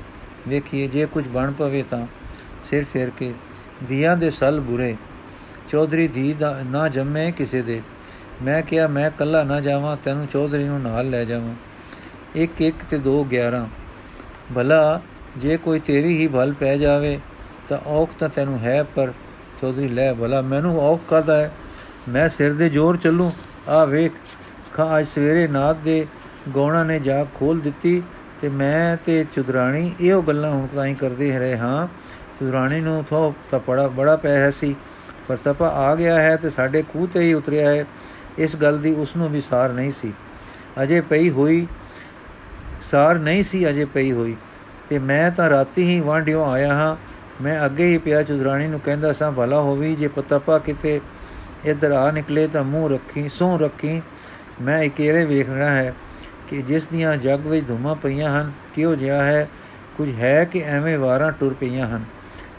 [0.47, 2.07] ਵੇਖੀਏ, ਜੇ ਕੁਝ ਬਣ ਪਵੇ ਤਾਂ।
[2.69, 3.33] ਸਿਰ ਫੇਰ ਕੇ
[3.83, 4.95] ਦੀਆਂ ਦੇ ਸਲ ਬੁਰੇ।
[5.69, 7.81] ਚੌਧਰੀ ਦੀ ਦਾ ਨਾ ਜੰਮੇ ਕਿਸੇ ਦੇ।
[8.43, 11.55] ਮੈਂ ਕਿਹਾ, ਮੈਂ ਕੱਲਾ ਨਾ ਜਾਵਾਂ, ਤੈਨੂੰ ਚੌਧਰੀ ਨੂੰ ਨਾਲ ਲੈ ਜਾਵਾਂ।
[12.35, 13.67] ਇੱਕ ਇੱਕ ਤੇ 2 11
[14.55, 15.01] ਭਲਾ,
[15.37, 17.19] ਜੇ ਕੋਈ ਤੇਰੀ ਹੀ ਭਲ ਪੈ ਜਾਵੇ,
[17.69, 19.11] ਤਾਂ ਔਖ ਤਾਂ ਤੈਨੂੰ ਹੈ, ਪਰ
[19.61, 21.51] ਚੌਧਰੀ ਲੈ, ਭਲਾ, ਮੈਨੂੰ ਔਖ ਕਰਦਾ ਹੈ?
[22.09, 23.31] ਮੈਂ ਸਿਰ ਦੇ ਜ਼ੋਰ ਚੱਲੂ।
[23.69, 24.11] ਆ ਵੇਖ
[24.73, 26.05] ਖਾ ਅੱਜ ਸਵੇਰੇ ਨਾਦ ਦੇ
[26.53, 28.03] ਗੌਣਾ ਨੇ ਜਾ ਖੋਲ ਦਿੱਤੀ
[28.41, 31.87] ਤੇ ਮੈਂ ਤੇ ਚੁਦਰਾਣੀ ਇਹੋ ਗੱਲਾਂ ਹੁਣ ਤਾਈਂ ਕਰਦੇ ਰਹੇ ਹਾਂ।
[32.39, 34.75] ਚੁਦਰਾਣੀ ਨੂੰ ਥੋ ਤਾਂ ਬੜਾ ਬੜਾ ਪੈ ਸੀ,
[35.27, 37.85] ਪਰ ਤਪਾ ਆ ਗਿਆ ਹੈ ਤੇ ਸਾਡੇ ਖੂਹ ਤੇ ਹੀ ਉਤਰਿਆ ਹੈ।
[38.37, 40.13] ਇਸ ਗੱਲ ਦੀ ਉਸ ਨੂੰ ਵੀ ਸਾਰ ਨਹੀਂ ਸੀ।
[40.83, 41.67] ਅਜੇ ਪਈ ਹੋਈ,
[42.81, 44.35] ਸਾਰ ਨਹੀਂ ਸੀ ਅਜੇ ਪਈ ਹੋਈ।
[44.89, 46.95] ਤੇ ਮੈਂ ਤਾਂ ਰਾਤੀ ਹੀ ਵਾਂਡਿਓ ਆਇਆ ਹਾਂ।
[47.43, 51.01] ਮੈਂ ਅੱਗੇ ਹੀ ਪਿਆ ਚੁਦਰਾਣੀ ਨੂੰ ਕਹਿੰਦਾ, ਸਾਂ ਭਲਾ ਹੋਵੀ, ਜੇ ਪਤਪਾ ਕਿਤੇ
[51.65, 54.01] ਇਧਰ ਆ ਨਿਕਲੇ ਤਾਂ ਮੂੰਹ ਰੱਖੀ ਸੋ ਰੱਖੀ
[54.61, 55.93] ਮੈਂ ਇਕੇਰੇ ਵੇਖਣਾ ਹੈ
[56.49, 59.49] ਕਿ ਜਿਸ ਦੀਆਂ ਜੱਗ ਵਿੱਚ ਧੁਮਾ ਪਈਆਂ ਹਨ ਕਿਉਂ ਜਿਹਾ ਹੈ?
[59.97, 62.03] ਕੁਝ ਹੈ ਕਿ ਐਵੇਂ ਵਾਰਾਂ ਟੁਰ ਪਈਆਂ ਹਨ?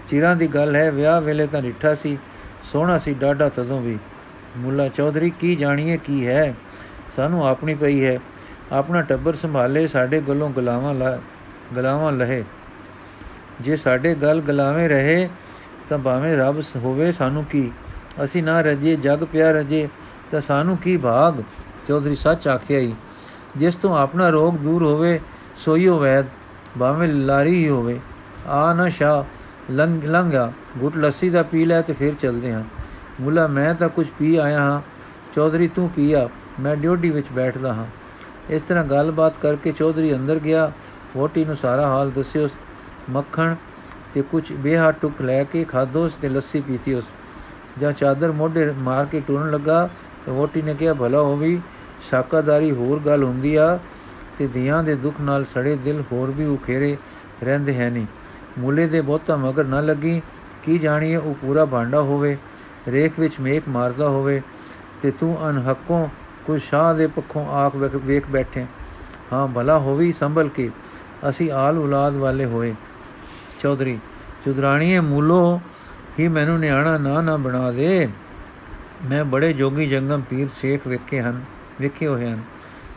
[0.08, 2.18] ਚਿਰਾਂ ਦੀ ਗੱਲ ਹੈ, ਵਿਆਹ ਵੇਲੇ ਤਾਂ ਡਿੱਠਾ ਸੀ,
[2.72, 3.98] ਸੋਹਣਾ ਸੀ ਡਾਡਾ ਤਦੋਂ ਵੀ।
[4.56, 6.54] ਮੁੱਲਾ ਚੌਧਰੀ, ਕੀ ਜਾਣੀਏ ਕੀ ਹੈ?
[7.16, 8.18] ਸਾਨੂੰ ਆਪਣੀ ਪਈ ਹੈ।
[8.72, 11.18] ਆਪਣਾ ਟੱਬਰ ਸੰਭਾਲੇ, ਸਾਡੇ ਗੱਲੋਂ ਗਲਾਵਾਂ ਲਾ,
[11.76, 12.44] ਗਲਾਵਾਂ ਲਹੇ।
[13.60, 15.28] ਜੇ ਸਾਡੇ ਗੱਲ ਗਲਾਵੇਂ ਰਹੇ,
[15.88, 17.72] ਤਾਂ ਭਾਵੇਂ ਰੱਬ ਹੋਵੇ ਸਾਨੂੰ ਕੀ।
[18.24, 19.88] ਅਸੀਂ ਨਾ ਰਜੇ ਜਗ ਪਿਆ ਰਜੇ,
[20.30, 21.42] ਤਾਂ ਸਾਨੂੰ ਕੀ ਭਾਗ?
[21.88, 22.94] ਚੌਧਰੀ ਸੱਚ ਆਖਿਆ ਹੀ
[23.56, 25.20] ਜਿਸ ਤੋਂ ਆਪਣਾ ਰੋਗ ਦੂਰ ਹੋਵੇ,
[25.56, 26.26] ਸੋਈਓ ਵੈਦ,
[26.80, 28.00] ਭਾਵੇਂ ਲਾਰੀ ਹੀ ਹੋਵੇ।
[28.46, 29.24] ਆ ਨਾ ਸ਼ਾ
[29.70, 32.64] ਲੰਘ, ਲੰਘਾ ਗੁੱਟ ਲੱਸੀ ਦਾ ਪੀ ਲੈ ਤੇ ਫਿਰ ਚੱਲਦੇ ਹਾਂ।
[33.20, 34.82] ਮੁੱਲਾ, ਮੈਂ ਤਾਂ ਕੁਝ ਪੀ ਆਇਆ ਹਾਂ।
[35.34, 36.28] ਚੌਧਰੀ, ਤੂੰ ਪੀਆ
[36.60, 37.86] ਮੈਂ ਡਿਊਟੀ ਵਿੱਚ ਬੈਠਦਾ ਹਾਂ।
[38.50, 40.72] ਇਸ ਤਰ੍ਹਾਂ ਗੱਲਬਾਤ ਕਰਕੇ ਚੌਧਰੀ ਅੰਦਰ ਗਿਆ।
[41.16, 42.48] ਵੋਟੀ ਨੂੰ ਸਾਰਾ ਹਾਲ ਦੱਸਿਓ।
[43.10, 43.54] ਮੱਖਣ
[44.12, 47.04] ਤੇ ਕੁਝ ਬੇਹਾ ਟੁਕ ਲੈ ਕੇ ਖਾਦੋਸ ਤੇ ਲੱਸੀ ਪੀਤੀ ਉਸ।
[47.78, 49.88] ਜਾਂ ਚਾਦਰ ਮੋਢੇ ਮਾਰ ਕੇ ਟੁਰਨ ਲੱਗਾ,
[50.26, 51.60] ਤਾਂ ਵੋਟੀ ਨੇ ਕਿਹਾ, ਭਲਾ ਹੋਵੀ
[52.00, 53.78] ਸ਼ਾਕਾਦਾਰੀ ਹੋਰ ਗੱਲ ਹੁੰਦੀ ਆ
[54.38, 56.96] ਤੇ ਧੀਆਂ ਦੇ ਦੁੱਖ ਨਾਲ ਸੜੇ ਦਿਲ ਹੋਰ ਵੀ ਉਖੇਰੇ
[57.44, 58.06] ਰਹਿੰਦੇ ਹੈ ਨਹੀਂ।
[58.58, 60.20] ਮੂਲੇ ਦੇ ਬਹੁਤਾ ਮਗਰ ਨਾ ਲੱਗੀ,
[60.62, 62.36] ਕੀ ਜਾਣੀਏ ਉਹ ਪੂਰਾ ਭਾਂਡਾ ਹੋਵੇ,
[62.88, 64.40] ਰੇਖ ਵਿੱਚ ਮੇਕ ਮਾਰਦਾ ਹੋਵੇ
[65.02, 66.08] ਤੇ ਤੂੰ ਅਨਹੱਕੋਂ
[66.46, 68.66] ਕੋਈ ਸ਼ਾਹ ਦੇ ਪੱਖੋਂ ਆਖ ਵੇਖ ਬੈਠੇ।
[69.32, 70.70] ਹਾਂ, ਭਲਾ ਹੋਵੀ ਸੰਭਲ ਕੇ,
[71.28, 72.74] ਅਸੀਂ ਆਲ ਔਲਾਦ ਵਾਲੇ ਹੋਏ।
[73.60, 73.98] ਚੌਧਰੀ,
[74.44, 75.60] ਚੁਦਰਾਣੀਏ ਮੂਲੋ,
[76.18, 78.08] ਹੀ ਮੈਨੂੰ ਨਿਆਣਾ ਨਾ ਨਾ ਬਣਾ ਦੇ।
[79.04, 81.40] ਮੈਂ ਬੜੇ ਜੋਗੀ ਜੰਗਮ ਪੀਰ ਸ਼ੇਖ ਵੇਖੇ ਹਨ।
[81.80, 82.40] ਵੇਖੇ ਹੋਏ ਹਨ।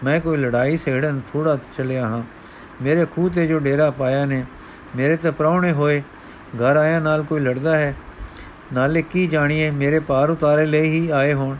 [0.03, 2.23] ਮੈਂ ਕੋਈ ਲੜਾਈ ਸੇੜਨ ਥੋੜਾ ਚੱਲਿਆ ਹਾਂ।
[2.81, 4.45] ਮੇਰੇ ਖੂਹ ਤੇ ਜੋ ਡੇਰਾ ਪਾਇਆ ਨੇ,
[4.95, 6.01] ਮੇਰੇ ਤੇ ਪ੍ਰਾਉਣੇ ਹੋਏ,
[6.55, 7.95] ਘਰ ਆਇਆ ਨਾਲ ਕੋਈ ਲੜਦਾ ਹੈ?
[8.73, 11.55] ਨਾਲੇ ਕੀ ਜਾਣੀਏ, ਮੇਰੇ ਪਾਰ ਉਤਾਰੇ ਲੈ ਹੀ ਆਏ ਹੋਣ।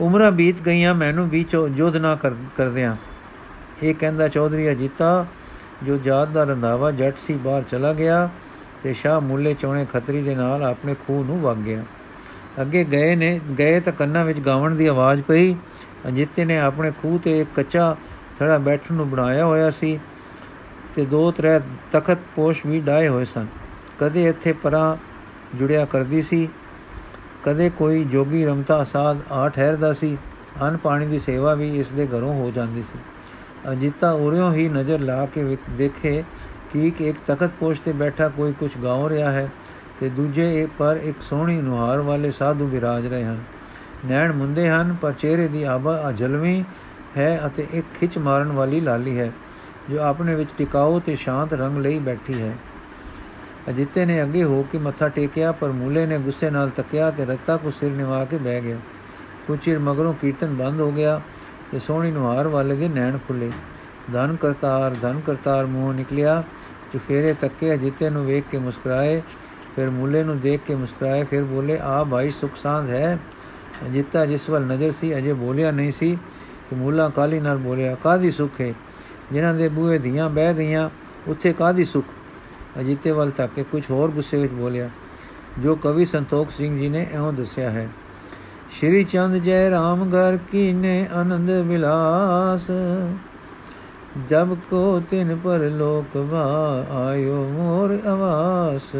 [0.00, 1.44] ਉਮਰਾਂ ਬੀਤ ਗਈਆਂ, ਮੈਨੂੰ ਵੀ
[1.76, 2.18] ਜੋਧ ਨਾ
[2.56, 2.96] ਕਰਦਿਆਂ।
[3.82, 5.26] ਇਹ ਕਹਿੰਦਾ, ਚੌਧਰੀ ਅਜੀਤਾ,
[5.82, 8.28] ਜੋ ਜਾਤ ਦਾ ਰੰਧਾਵਾ ਜੱਟ ਸੀ, ਬਾਹਰ ਚਲਾ ਗਿਆ
[8.82, 11.82] ਤੇ ਸ਼ਾਹ ਮੁੱਲੇ ਚੋਣੇ ਖੱਤਰੀ ਦੇ ਨਾਲ ਆਪਣੇ ਖੂਹ ਨੂੰ ਵਗ ਗਿਆ।
[12.60, 15.54] ਅੱਗੇ ਗਏ ਨੇ, ਗਏ ਤਾਂ ਕੰਨਾਂ ਵਿੱਚ ਗਾਵਣ ਦੀ ਆਵਾਜ਼ ਪਈ।
[16.08, 17.94] ਅਜੀਤੇ ਨੇ ਆਪਣੇ ਖੂਹ ਤੇ ਇੱਕ ਕੱਚਾ
[18.38, 19.98] ਥੜਾ ਬੈਠਣ ਨੂੰ ਬਣਾਇਆ ਹੋਇਆ ਸੀ
[20.94, 21.58] ਤੇ ਦੋ ਤਰੇ
[21.92, 23.46] ਤਖਤ ਪੋਸ਼ ਵੀ ਡਾਏ ਹੋਏ ਸਨ।
[23.98, 24.96] ਕਦੇ ਇੱਥੇ ਪਰਾਂ
[25.56, 26.48] ਜੁੜਿਆ ਕਰਦੀ ਸੀ,
[27.44, 30.16] ਕਦੇ ਕੋਈ ਜੋਗੀ ਰਮਤਾ ਸਾਧ ਆ ਠਹਿਰਦਾ ਸੀ,
[30.68, 32.98] ਅਨ ਪਾਣੀ ਦੀ ਸੇਵਾ ਵੀ ਇਸ ਦੇ ਘਰੋਂ ਹੋ ਜਾਂਦੀ ਸੀ।
[33.72, 36.22] ਅਜੀਤਾ ਉਰਿਓਂ ਹੀ ਨਜ਼ਰ ਲਾ ਕੇ ਦੇਖੇ
[36.72, 39.48] ਕਿ ਇੱਕ ਤਖਤ ਪੋਸ਼ ਤੇ ਬੈਠਾ ਕੋਈ ਕੁਝ ਗਾਉ ਰਿਹਾ ਹੈ।
[40.00, 43.42] ਤੇ ਦੂਜੇ ਪਰ ਇੱਕ ਸੋਹਣੀ ਨੁਹਾਰ ਵਾਲੇ ਸਾਧੂ ਵਿਰਾਜ ਰਹੇ ਹਨ।
[44.06, 46.64] ਨੈਣ ਮੁੰਦੇ ਹਨ, ਪਰ ਚਿਹਰੇ ਦੀ ਆਬਾ ਅਜਲਵੀ
[47.16, 49.30] ਹੈ ਅਤੇ ਇੱਕ ਖਿੱਚ ਮਾਰਨ ਵਾਲੀ ਲਾਲੀ ਹੈ,
[49.90, 52.52] ਜੋ ਆਪਣੇ ਵਿੱਚ ਟਿਕਾਓ ਤੇ ਸ਼ਾਂਤ ਰੰਗ ਲਈ ਬੈਠੀ ਹੈ।
[53.68, 57.56] ਅਜਿੱਤੇ ਨੇ ਅੱਗੇ ਹੋ ਕੇ ਮੱਥਾ ਟੇਕਿਆ, ਪਰ ਮੂਲੇ ਨੇ ਗੁੱਸੇ ਨਾਲ ਤੱਕਿਆ ਤੇ ਰੱਤਾ
[57.56, 58.78] ਕੋ ਸਿਰ ਨਿਵਾ ਕੇ ਬਹਿ ਗਿਆ।
[59.46, 61.20] ਕੁਝ ਚਿਰ ਮਗਰੋਂ ਕੀਰਤਨ ਬੰਦ ਹੋ ਗਿਆ
[61.72, 63.50] ਤੇ ਸੋਹਣੀ ਨੁਹਾਰ ਵਾਲੇ ਦੇ ਨੈਣ ਖੁੱਲੇ।
[64.12, 66.42] ਧਨ ਕਰਤਾਰ ਧਨ ਕਰਤਾਰ ਮੂੰਹ ਨਿਕਲਿਆ
[67.08, 69.22] ਫੇਰੇ ਤੱਕੇ ਅਜਿੱਤੇ ਨੂੰ ਵੇਖ ਕੇ ਮੁਸਕਰਾਏ
[69.76, 73.18] ਫਿਰ ਮੂਲੇ ਨੂੰ ਦੇਖ ਕੇ ਮੁਸਕਰਾਏ, ਫਿਰ ਬੋਲੇ, ਆ ਭਾਈ, ਸੁਖ ਸਾਂਦ ਹੈ।
[73.86, 76.16] ਅਜੀਤਾ ਜਿਸ ਵੱਲ ਨਜ਼ਰ ਸੀ, ਅਜੇ ਬੋਲਿਆ ਨਹੀਂ ਸੀ
[76.70, 78.72] ਕਿ ਮੂਲਾ ਕਾਲੀ ਨਾਲ ਬੋਲਿਆ ਕਾਦੀ ਸੁਖ ਹੈ
[79.32, 80.88] ਜਿਨ੍ਹਾਂ ਦੇ ਬੂਹੇ ਧੀਆਂ ਬਹਿ ਗਈਆਂ,
[81.28, 82.04] ਉੱਥੇ ਕਾਦੀ ਸੁਖ?
[82.80, 84.88] ਅਜੀਤੇ ਵੱਲ ਤੱਕ ਕੇ ਕੁਝ ਹੋਰ ਗੁੱਸੇ ਵਿੱਚ ਬੋਲਿਆ,
[85.58, 87.88] ਜੋ ਕਵੀ ਸੰਤੋਖ ਸਿੰਘ ਜੀ ਨੇ ਇਹੋ ਦੱਸਿਆ ਹੈ,
[88.70, 92.70] ਸ਼੍ਰੀ ਚੰਦ ਜੈ ਰਾਮ ਘਰ ਕੀਨੇ ਆਨੰਦ ਵਿਲਾਸ
[94.30, 96.44] ਜਬ ਕੋ ਤਿਨ ਪਰ ਲੋਕ ਵਾ,
[96.90, 98.90] ਆਇਓ ਮੋਰ ਆਵਾਸ।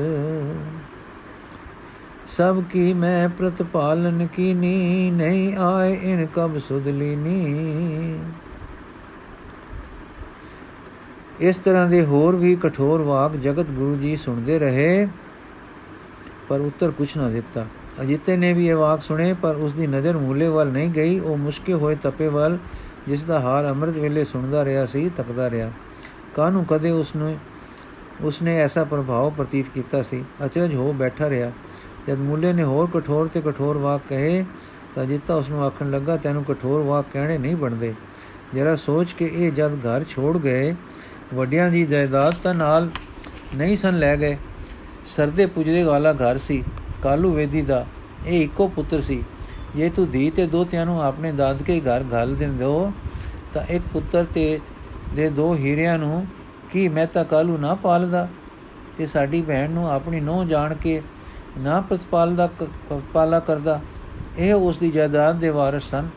[2.27, 8.19] ਸਭ ਕੀ ਮੈਂ ਪ੍ਰਤਪਾਲਨ ਕੀਨੀ, ਨਹੀਂ ਆਏ ਇਨ ਕਬ ਸੁਧ ਲੀਨੀ।
[11.41, 15.09] ਇਸ ਤਰ੍ਹਾਂ ਦੇ ਹੋਰ ਵੀ ਕਠੋਰ ਵਾਕ ਜਗਤ ਗੁਰੂ ਜੀ ਸੁਣਦੇ ਰਹੇ,
[16.49, 17.67] ਪਰ ਉੱਤਰ ਕੁਛ ਨਾ ਦਿੱਤਾ।
[18.01, 21.37] ਅਜਿੱਤੇ ਨੇ ਵੀ ਇਹ ਵਾਕ ਸੁਣੇ, ਪਰ ਉਸ ਦੀ ਨਜ਼ਰ ਮੂਲੇ ਵੱਲ ਨਹੀਂ ਗਈ, ਉਹ
[21.37, 22.59] ਮੁਸ਼ਕੇ ਹੋਏ ਤਪੇ ਵੱਲ
[23.09, 25.71] ਜਿਸ ਦਾ ਹਾਲ ਅੰਮ੍ਰਿਤ ਵੇਲੇ ਸੁਣਦਾ ਰਿਹਾ ਸੀ, ਤੱਕਦਾ ਰਿਹਾ।
[26.35, 27.39] ਕਾਹਨੂੰ ਕਦੇ ਉਸ ਨੂੰ
[28.21, 31.53] ਉਸਨੇ ਐਸਾ ਪ੍ਰਭਾਵ ਪ੍ਰਤੀਤ ਕੀਤਾ ਸੀ। ਅਚਰਜ ਹੋ ਬੈਠਾ ਰਿਹਾ।
[32.09, 34.45] ਜਦ ਮੂਲੇ ਨੇ ਹੋਰ ਕਠੋਰ ਤੇ ਕਠੋਰ ਵਾਕ ਕਹੇ,
[34.95, 37.95] ਤਾਂ ਜਿੱਤਾ ਉਸ ਨੂੰ ਆਖਣ ਲੱਗਾ, ਤੈਨੂੰ ਕਠੋਰ ਵਾਕ ਕਹਿਣੇ ਨਹੀਂ ਬਣਦੇ।
[38.55, 40.75] ਜਰਾ ਸੋਚ ਕੇ ਇਹ ਜਦ ਘਰ ਛੋੜ ਗਏ,
[41.35, 42.91] ਵੱਡਿਆਂ ਦੀ ਜਾਇਦਾਦ ਤਾਂ ਨਾਲ
[43.57, 44.39] ਨਹੀਂ ਸਨ ਲੈ ਗਏ।
[45.07, 46.65] ਸਰਦੇ ਪੁਜਦੇ ਵਾਲਾ ਘਰ ਸੀ।
[47.03, 47.87] ਕਾਲੂ ਵੇਦੀ ਦਾ
[48.27, 49.25] ਇਹ ਇੱਕੋ ਪੁੱਤਰ ਸੀ।
[49.77, 52.93] ਜੇ ਤੂੰ ਧੀ ਤੇ ਦੋਤਿਆਂ ਨੂੰ ਆਪਣੇ ਦਾਦਕੇ ਘਰ ਘਾਲ ਦਿੰਦੋ,
[53.53, 54.61] ਤਾਂ ਇੱਕ ਪੁੱਤਰ ਤੇ
[55.15, 56.27] ਦੇ ਦੋ ਹੀਰਿਆਂ ਨੂੰ
[56.71, 58.29] ਕੀ ਮੈਂ ਤਾਂ ਕਾਲੂ ਨਾ ਪਾਲਦਾ?
[58.97, 61.01] ਤੇ ਸਾਡੀ ਭੈਣ ਨੂੰ ਆਪਣੀ ਨੋਹ ਜਾਣ ਕੇ
[61.59, 62.49] ਨਾ ਪ੍ਰਤਪਾਲਦਾ
[63.15, 63.81] ਪਾਲਾ ਕਰਦਾ।
[64.39, 66.09] ਇਹ ਉਸ ਦੀ ਜਾਇਦਾਦ ਦੇ ਵਾਰਿਸ ਸਨ।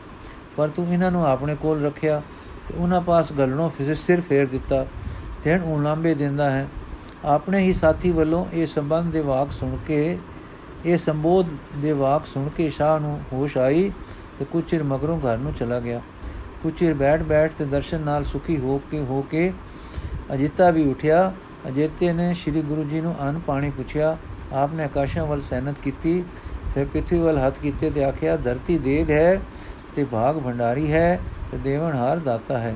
[0.56, 2.22] ਪਰ ਤੂੰ ਇਹਨਾਂ ਨੂੰ ਆਪਣੇ ਕੋਲ ਰੱਖਿਆ
[2.68, 4.86] ਤੇ ਉਹਨਾਂ ਪਾਸ ਗਲਣੋਂ ਫਿਰ ਸਿਰ ਫੇਰ ਦਿੱਤਾ।
[5.44, 6.66] ਤੈਨ ਉਲਾਂਬੇ ਦਿੰਦਾ ਹੈ।
[7.24, 10.18] ਆਪਣੇ ਹੀ ਸਾਥੀ ਵੱਲੋਂ ਇਹ ਸੰਬੰਧ ਦੇ ਵਾਕ ਸੁਣ ਕੇ
[10.86, 13.90] ਇਹ ਸੰਬੋਧ ਦੇ ਵਾਕ ਸੁਣ ਕੇ ਸ਼ਾਹ ਨੂੰ ਹੋਸ਼ ਆਈ
[14.38, 16.00] ਤੇ ਕੁਝ ਚਿਰ ਮਗਰੋਂ ਘਰ ਨੂੰ ਚਲਾ ਗਿਆ।
[16.62, 19.52] ਕੁਝ ਚਿਰ ਬੈਠ ਬੈਠ ਤੇ ਦਰਸ਼ਨ ਨਾਲ ਸੁਖੀ ਹੋ ਕੇ ਹੋ ਕੇ
[20.34, 21.32] ਅਜਿਤਾ ਵੀ ਉਠਿਆ।
[21.68, 24.16] ਅਜਿਤੇ ਨੇ ਸ੍ਰੀ ਗੁਰੂ ਜੀ ਨੂੰ ਅਨ ਪਾਣੀ ਪੁੱਛਿਆ।
[24.52, 26.24] ਆਪਨੇ ਆਕਾਸ਼ਾਂ ਵੱਲ ਸੈਨਤ ਕੀਤੀ।
[26.74, 29.40] ਫਿਰ ਪਿੱਠੀ ਵੱਲ ਹੱਥ ਕੀਤੇ ਤੇ ਆਖਿਆ, ਧਰਤੀ ਦੇਗ ਹੈ
[29.94, 31.20] ਤੇ ਭਾਗ ਭੰਡਾਰੀ ਹੈ
[31.50, 32.74] ਤੇ ਦੇਵਨਹਾਰ ਦਾਤਾ ਹੈ।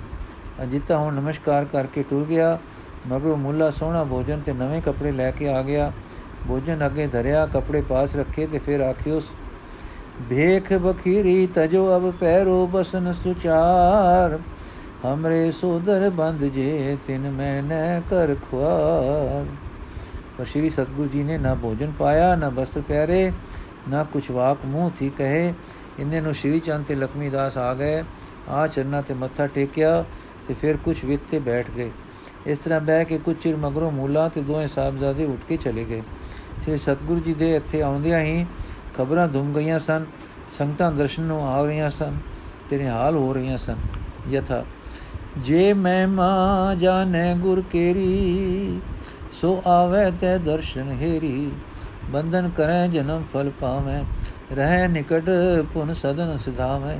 [0.62, 2.59] ਅਜਿਤਾ ਹੁਣ ਨਮਸਕਾਰ ਕਰਕੇ ਟੁਰ ਗਿਆ।
[3.09, 5.92] ਮਗਰੋਂ ਮੁੱਲਾ ਸੋਹਣਾ ਭੋਜਨ ਤੇ ਨਵੇਂ ਕੱਪੜੇ ਲੈ ਕੇ ਆ ਗਿਆ।
[6.48, 9.20] ਭੋਜਨ ਅੱਗੇ ਧਰਿਆ, ਕੱਪੜੇ ਪਾਸ ਰੱਖੇ ਤੇ ਫਿਰ ਆਖਿਓ
[10.31, 14.38] ਭੇਖ ਬਖੀਰੀ ਤਜੋ ਅਬ ਪੈਰੋ ਬਸਨ ਸੁਚਾਰ,
[15.05, 19.46] ਹਮਰੇ ਸੋਦਰ ਬੰਦ ਜੇ ਤਿਨ ਮੈਂ ਨੈ ਕਰ ਖੁਆਰ।
[20.38, 23.33] ਪਰ ਸ਼੍ਰੀ ਸਤਗੁਰੂ ਜੀ ਨੇ ਨਾ ਭੋਜਨ ਪਾਇਆ, ਨਾ ਬਸਤਰ ਪਹਿਰੇ
[23.88, 25.52] ਨਾ ਕੁਛ ਵਾਕ ਮੂੰਹ ਥੀ ਕਹੇ।
[26.00, 28.02] ਇੰਨੇ ਨੂੰ ਸ਼੍ਰੀ ਚੰਦ ਤੇ ਲక్ష్ਮੀ ਦਾਸ ਆ ਗਏ,
[28.48, 30.05] ਆ ਚਰਨਾ ਤੇ ਮੱਥਾ ਟੇਕਿਆ
[30.48, 31.90] ਤੇ ਫਿਰ ਕੁਛ ਵਿਤ ਤੇ ਬੈਠ ਗਏ।
[32.46, 36.02] ਇਸ ਤਰ੍ਹਾਂ ਬਹਿ ਕੇ ਕੁਝ ਚਿਰ ਮਗਰੋਂ ਮੂਲਾ ਤੇ ਦੋਵੇਂ ਸਾਹਿਬਜ਼ਾਦੇ ਉੱਠ ਕੇ ਚਲੇ ਗਏ।
[36.64, 38.44] ਸ੍ਰੀ ਸਤਗੁਰੂ ਜੀ ਦੇ ਇੱਥੇ ਆਉਂਦਿਆਂ ਹੀ
[38.94, 40.05] ਖਬਰਾਂ ਧੁੰਮ ਗਈਆਂ ਸਨ,
[40.59, 42.16] ਸੰਗਤਾਂ ਦਰਸ਼ਨ ਨੂੰ ਆ ਰਹੀਆਂ ਸਨ
[42.70, 43.77] ਤੇਰੇ ਹਾਲ ਹੋ ਰਹੀਆਂ ਸਨ।
[44.31, 44.62] ਯਥਾ,
[45.38, 48.81] ਜੇ ਮੈਂ ਮਾ ਜਾਣੇ ਗੁਰ ਕੇਰੀ,
[49.40, 51.51] ਸੋ ਆਵੇ ਤੇ ਦਰਸ਼ਨ ਹੈਰੀ,
[52.11, 54.03] ਬੰਧਨ ਕਰੈ ਜਨਮ ਫਲ ਪਾਵੇਂ,
[54.53, 55.31] ਰਹਿ ਨਿਕਟ
[55.75, 56.98] ਪੁਨ ਸਦਨ ਸਿਧਾਵੇਂ।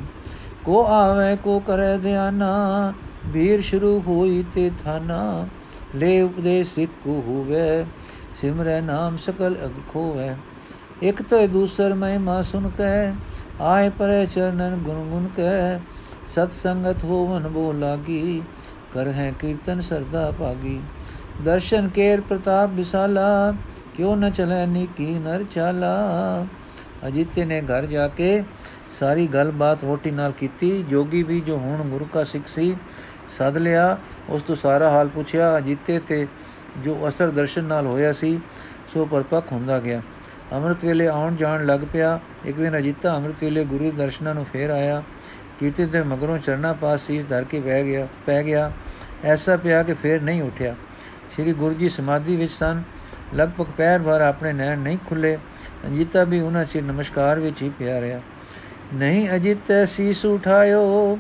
[0.65, 2.93] ਕੋ ਆਵੇ, ਕੋ ਕਰੇ ਧਿਆਨਾ,
[3.27, 5.47] ਵੀਰ ਸ਼ੁਰੂ ਹੋਈ ਤੇ ਥਾਨਾ,
[5.97, 7.85] ਲੈ ਉਪਦੇਸ਼ ਸਿੱਖ ਹੋਵੇ।
[8.41, 10.35] ਸਿਮਰੈ ਨਾਮ ਸਕਲ ਅਗ ਖੋਵੇ
[11.03, 13.13] ਇਕ ਤੋ ਦੂਸਰ ਮਾ ਸੁਨ ਕੈ
[13.61, 15.81] ਆਏ ਪਰੇ ਚਰਨਨ ਗੁਣ ਗੁਣ ਕੈ
[16.29, 18.43] ਸਤ ਸੰਗਤ ਹੋਵਨ ਬੋ ਲਾਗੀ
[18.95, 20.81] ਕਰ ਹੈ ਕੀਰਤਨ ਸਰਦਾ ਭਾਗੀ
[21.45, 23.55] ਦਰਸ਼ਨ ਕੇਰ ਪ੍ਰਤਾਪ ਵਿਸਾਲਾ
[23.97, 25.95] ਕਿਉ ਨ ਚਲੇ ਨੀਕੀ ਨਰ ਚਾਲਾ
[27.07, 28.43] ਅਜਿੱਤੇ ਨੇ ਘਰ ਜਾ ਕੇ
[28.99, 32.75] ਸਾਰੀ ਗੱਲਬਾਤ ਵੋਟੀ ਨਾਲ ਕੀਤੀ ਜੋਗੀ ਵੀ ਜੋ ਹੁਣ ਗੁਰੂ ਕਾ ਸਿੱਖ ਸੀ
[33.39, 33.97] ਸੱਦ ਲਿਆ
[34.31, 36.27] ਉਸ ਤੋਂ ਸਾਰਾ ਹਾਲ ਪੁੱਛਿਆ ਅਜੀਤੇ ਤੇ
[36.79, 38.41] ਜੋ ਅਸਰ ਦਰਸ਼ਨ ਨਾਲ ਹੋਇਆ ਸੀ,
[38.95, 40.03] ਸੋ ਪਰਪੱਕ ਹੁੰਦਾ ਗਿਆ।
[40.53, 44.71] ਅੰਮ੍ਰਿਤ ਵੇਲੇ ਆਉਣ ਜਾਣ ਲੱਗ ਪਿਆ। ਇੱਕ ਦਿਨ ਅਜੀਤਾ ਅੰਮ੍ਰਿਤ ਵੇਲੇ ਗੁਰੂ ਦਰਸ਼ਨਾਂ ਨੂੰ ਫੇਰ
[44.71, 45.03] ਆਇਆ।
[45.61, 48.73] ਕੀਰਤਨ ਦੇ ਮਗਰੋਂ ਚਰਨਾ ਪਾਸ ਸੀਸ ਧਰ ਕੇ ਬਹਿ ਗਿਆ, ਪੈ ਗਿਆ।
[49.25, 50.75] ਐਸਾ ਪਿਆ ਕਿ ਫੇਰ ਨਹੀਂ ਉਠਿਆ।
[51.33, 52.83] ਸ੍ਰੀ ਗੁਰੂ ਜੀ ਸਮਾਧੀ ਵਿੱਚ ਸਨ।
[53.35, 55.39] ਲਗਭਗ ਪੈਰ ਭਰ ਆਪਣੇ ਨੈਣ ਨਹੀਂ ਖੁੱਲੇ।
[55.87, 58.21] ਅਜੀਤਾ ਵੀ ਉਹਨਾਂ ਚਿਰ ਨਮਸਕਾਰ ਵਿੱਚ ਹੀ ਪਿਆ ਰਿਹਾ।
[58.95, 61.19] ਨਹੀਂ ਅਜਿਤ, ਸੀਸ ਉਠਾਇਓ।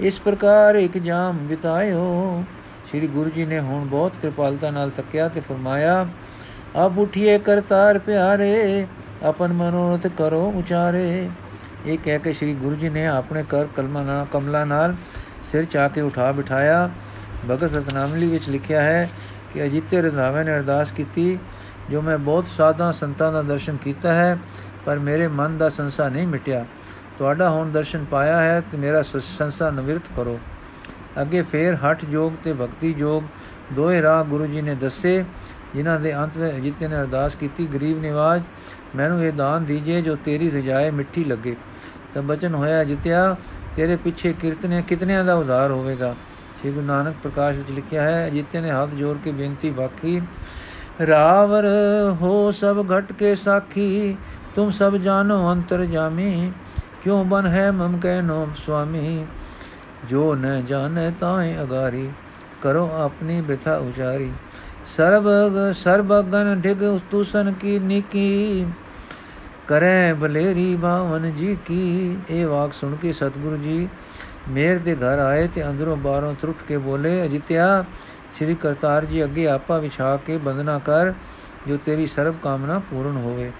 [0.00, 2.44] ਇਸ ਪ੍ਰਕਾਰ ਇੱਕ ਜਾਮ ਬਿਤਾਇਓ।
[2.92, 6.06] ਸ੍ਰੀ ਗੁਰੂ ਜੀ ਨੇ ਹੁਣ ਬਹੁਤ ਕਿਰਪਾਲਤਾ ਨਾਲ ਤੱਕਿਆ ਤੇ ਫਰਮਾਇਆ,
[6.86, 8.86] ਅਬ ਉਠੀਏ ਕਰਤਾਰ ਪਿਆਰੇ,
[9.22, 11.28] ਆਪਨ ਮਨੋਰਥ ਕਰੋ ਉਚਾਰੇ।
[11.86, 14.94] ਇਹ ਕਹਿ ਕੇ ਸ੍ਰੀ ਗੁਰੂ ਜੀ ਨੇ ਆਪਣੇ ਕਰ ਕਲਮਾ ਨਾਲ, ਕਮਲਾ ਨਾਲ
[15.52, 16.90] ਸਿਰ ਚਾ ਕੇ ਉਠਾ ਬਿਠਾਇਆ।
[17.50, 19.08] ਭਗਤ ਸਤਨਾਮਲੀ ਵਿੱਚ ਲਿਖਿਆ ਹੈ
[19.54, 21.38] ਕਿ ਅਜੀਤੇ ਰੰਧਾਵੇ ਨੇ ਅਰਦਾਸ ਕੀਤੀ,
[21.90, 24.38] ਜੋ ਮੈਂ ਬਹੁਤ ਸਾਧਾਂ ਸੰਤਾਂ ਦਾ ਦਰਸ਼ਨ ਕੀਤਾ ਹੈ,
[24.86, 26.64] ਪਰ ਮੇਰੇ ਮਨ ਦਾ ਸੰਸਾ ਨਹੀਂ ਮਿਟਿਆ।
[27.18, 30.38] ਤੁਹਾਡਾ ਹੁਣ ਦਰਸ਼ਨ ਪਾਇਆ ਹੈ ਤੇ ਮੇਰਾ ਸੰਸਾ ਨਿਵਰਤ ਕਰੋ।
[31.20, 33.22] ਅੱਗੇ ਫੇਰ ਹਠ ਯੋਗ ਤੇ ਭਗਤੀ ਯੋਗ
[33.72, 35.24] ਦੋਏ ਰਾਹ ਗੁਰੂ ਜੀ ਨੇ ਦੱਸੇ,
[35.74, 38.42] ਜਿਨ੍ਹਾਂ ਦੇ ਅੰਤ ਵਿੱਚ ਅਜਿੱਤੇ ਨੇ ਅਰਦਾਸ ਕੀਤੀ, ਗਰੀਬ ਨਿਵਾਜ,
[38.96, 41.56] ਮੈਨੂੰ ਇਹ ਦਾਨ ਦੀਜੇ ਜੋ ਤੇਰੀ ਰਜਾਏ ਮਿੱਠੀ ਲੱਗੇ।
[42.14, 43.36] ਤਾਂ ਬਚਨ ਹੋਇਆ ਜਿਤਿਆ
[43.76, 46.14] ਤੇਰੇ ਪਿੱਛੇ ਕੀਰਤਨੇ ਕਿਤਨਿਆਂ ਦਾ ਉਧਾਰ ਹੋਵੇਗਾ?
[46.60, 50.20] ਸ੍ਰੀ ਗੁਰੂ ਨਾਨਕ ਪ੍ਰਕਾਸ਼ ਵਿੱਚ ਲਿਖਿਆ ਹੈ ਅਜਿੱਤੇ ਨੇ ਹੱਥ ਜੋੜ ਕੇ ਬੇਨਤੀ ਬਾਕੀ,
[51.08, 51.66] ਰਾਵਰ
[52.20, 54.16] ਹੋ ਸਭ ਘਟ ਕੇ ਸਾਖੀ,
[54.54, 56.52] ਤੁਮ ਸਭ ਜਾਣੋ ਅੰਤਰ ਜਾਮੀ,
[57.04, 59.26] ਕਿਉ ਬਨ ਹੈ ਮਮ ਕਹਿਨੋ ਸੁਆਮੀ
[60.08, 62.08] ਜੋ ਨ ਜਾਣੈ ਤਾਏ ਅਗਾਰੀ,
[62.62, 64.30] ਕਰੋ ਆਪਣੀ ਬਿਥਾ ਉਚਾਰੀ।
[64.96, 65.28] ਸਰਬ
[65.74, 68.66] ਸਰਬਗਨ ਢਿਗ ਉਸਤੂਸਨ ਕੀ ਨਿਕੀ,
[69.68, 73.88] ਕਰੈ ਬਲੇਰੀ ਬਾਵਨ ਜੀ ਕੀ। ਇਹ ਵਾਕ ਸੁਣ ਕੇ ਸਤਿਗੁਰੂ ਜੀ
[74.48, 77.84] ਮੇਰ ਦੇ ਘਰ ਆਏ ਤੇ ਅੰਦਰੋਂ ਬਾਹਰੋਂ ਤਰੁੱਟ ਕੇ ਬੋਲੇ, ਅਜਿਤਿਆ,
[78.36, 81.12] ਸ੍ਰੀ ਕਰਤਾਰ ਜੀ ਅੱਗੇ ਆਪਾ ਵਿਛਾ ਕੇ ਬੰਦਨਾ ਕਰ,
[81.68, 83.50] ਜੋ ਤੇਰੀ ਸਰਬ ਕਾਮਨਾ ਪੂਰਨ ਹੋਵੇ।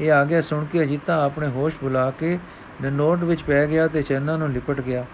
[0.00, 2.38] ਇਹ ਆਗੇ ਸੁਣ ਕੇ ਅਜਿਤਾ ਆਪਣੇ ਹੋਸ਼ ਭੁਲਾ ਕੇ
[2.82, 5.04] ਨਨੋਟ ਵਿੱਚ ਪੈ ਗਿਆ ਤੇ ਚਰਨਾਂ ਨੂੰ ਲਿਪਟ ਗਿਆ।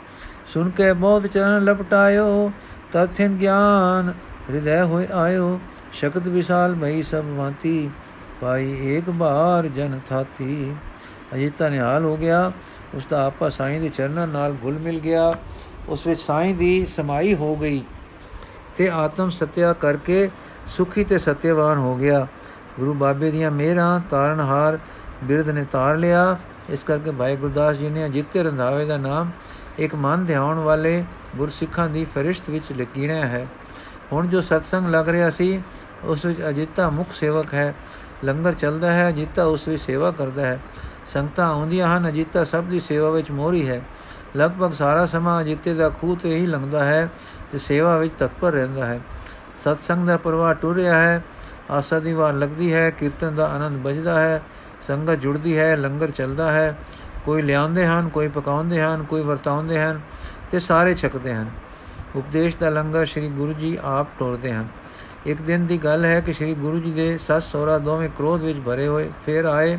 [0.54, 2.52] ਸੁਣ ਕੇ ਬਹੁਤ ਚਰਨ ਲਪਟਾਇਓ,
[2.92, 4.14] ਤਥਿਨ ਗਿਆਨ
[4.50, 5.60] ਹਿਰਦੈ ਹੋਇ ਆਇਓ।
[5.92, 7.90] ਸ਼ਕਤ ਵਿਸਾਲ ਮਈ ਸਭ ਵਾਤੀ,
[8.40, 10.74] ਪਾਈ ਏਕ ਬਾਰ ਜਨ ਥਾਤੀ।
[11.34, 12.52] ਅਜਿਤਾ ਨਿਹਾਲ ਹੋ ਗਿਆ,
[12.94, 15.32] ਉਸ ਦਾ ਆਪਾ ਸਾਈਂ ਦੇ ਚਰਨਾਂ ਨਾਲ ਘੁਲ ਮਿਲ ਗਿਆ।
[15.88, 17.82] ਉਸ ਵਿੱਚ ਸਾਈਂ ਦੀ ਸਮਾਈ ਹੋ ਗਈ
[18.76, 20.30] ਤੇ ਆਤਮ ਸਤਿਆ ਕਰਕੇ
[20.66, 22.26] ਸੁਖੀ ਤੇ ਸਤਿਆਵਾਨ ਹੋ ਗਿਆ।
[22.80, 24.78] ਗੁਰੂ ਬਾਬੇ ਦੀਆਂ ਮਿਹਰਾਂ ਤਾਰਨਹਾਰ
[25.24, 26.36] ਬਿਰਧ ਨੇ ਤਾਰ ਲਿਆ।
[26.70, 29.30] ਇਸ ਕਰਕੇ ਭਾਈ ਗੁਰਦਾਸ ਜੀ ਨੇ ਜਿੱਤੇ ਰੰਧਾਵੇ ਦਾ ਨਾਮ
[29.80, 31.04] ਇੱਕ ਮਨ ਧਿਆਉਣ ਵਾਲੇ
[31.36, 33.46] ਗੁਰਸਿੱਖਾਂ ਦੀ ਫਰਿਸ਼ਤ ਵਿੱਚ ਲਕੀਣਾ ਹੈ।
[34.12, 35.62] ਹੁਣ ਜੋ ਸਤਸੰਗ ਲੱਗ ਰਿਹਾ ਸੀ,
[36.04, 37.74] ਉਸ ਵਿੱਚ ਅਜਿੱਤਾ ਮੁਖ ਸੇਵਕ ਹੈ।
[38.24, 40.60] ਲੰਗਰ ਚੱਲਦਾ ਹੈ, ਅਜਿੱਤਾ ਉਸ ਵਿੱਚ ਸੇਵਾ ਕਰਦਾ ਹੈ।
[41.06, 43.82] ਸੰਗਤਾਂ ਆਉਂਦੀਆਂ ਹਨ, ਅਜਿੱਤਾ ਸਭ ਦੀ ਸੇਵਾ ਵਿੱਚ ਮੋਹਰੀ ਹੈ।
[44.36, 47.08] ਲਗਭਗ ਸਾਰਾ ਸਮਾਂ ਅਜਿੱਤੇ ਦਾ ਖੂਹ ਤੇ ਹੀ ਲੰਘਦਾ ਹੈ
[47.52, 49.00] ਤੇ ਸੇਵਾ ਵਿੱਚ ਤਤਪਰ ਰਹਿੰਦਾ ਹੈ।
[49.56, 51.24] ਸਤਸੰਗ ਦਾ ਪ੍ਰਵਾਹ ਟੁਰ ਰਿਹਾ ਹੈ।
[51.70, 54.42] ਆਸਾ ਦੀ ਵਾਰ ਲੱਗਦੀ ਹੈ, ਕੀਰਤਨ ਦਾ ਆਨੰਦ ਵੱਜਦਾ ਹੈ।
[54.86, 56.78] ਸੰਗਤ ਜੁੜਦੀ ਹੈ, ਲੰਗਰ ਚੱਲਦਾ ਹੈ।
[57.24, 60.00] ਕੋਈ ਲਿਆਉਂਦੇ ਹਨ, ਕੋਈ ਪਕਾਉਂਦੇ ਹਨ, ਕੋਈ ਵਰਤਾਉਂਦੇ ਹਨ
[60.50, 61.50] ਤੇ ਸਾਰੇ ਛਕਦੇ ਹਨ।
[62.16, 64.68] ਉਪਦੇਸ਼ ਦਾ ਲੰਗਰ ਸ੍ਰੀ ਗੁਰੂ ਜੀ ਆਪ ਟੋਰਦੇ ਹਨ।
[65.26, 68.58] ਇੱਕ ਦਿਨ ਦੀ ਗੱਲ ਹੈ ਕਿ ਸ੍ਰੀ ਗੁਰੂ ਜੀ ਦੇ ਸੱਸ ਸੋਹਰਾ ਦੋਵੇਂ ਕ੍ਰੋਧ ਵਿੱਚ
[68.58, 69.78] ਭਰੇ ਹੋਏ, ਫੇਰ ਆਏ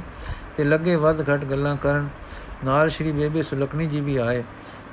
[0.58, 2.10] ਤੇ ਲੱਗੇ ਵੱਧ ਘਟ ਗੱਲਾਂ ਕਰਨ।
[2.66, 4.44] ਨਾਲ ਸ੍ਰੀ ਬੇਬੇ ਸੁਲਕਣੀ ਜੀ ਵੀ ਆਏ।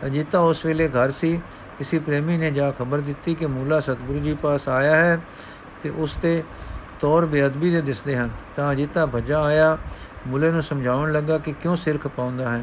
[0.06, 1.40] ਅਜੀਤਾ ਉਸ ਵੇਲੇ ਘਰ ਸੀ।
[1.78, 5.20] ਕਿਸੇ ਪ੍ਰੇਮੀ ਨੇ ਜਾ ਖਬਰ ਦਿੱਤੀ ਕਿ ਮੂਲਾ ਸਤਗੁਰੂ ਜੀ ਪਾਸ ਆਇਆ ਹੈ
[5.82, 6.42] ਤੇ ਉਸ ਤੇ
[7.00, 9.78] ਤੌਰ ਬੇਅਦਬੀ ਦੇ ਦਿਸਦੇ ਹਨ। ਤਾਂ ਅਜੀਤਾ ਭੱਜਾ ਆਇਆ।
[10.26, 12.62] ਮੂਲੇ ਨੂੰ ਸਮਝਾਉਣ ਲੱਗਾ ਕਿ ਕਿਉਂ ਸਿਰ ਖਪਾਉਂਦਾ ਹੈ।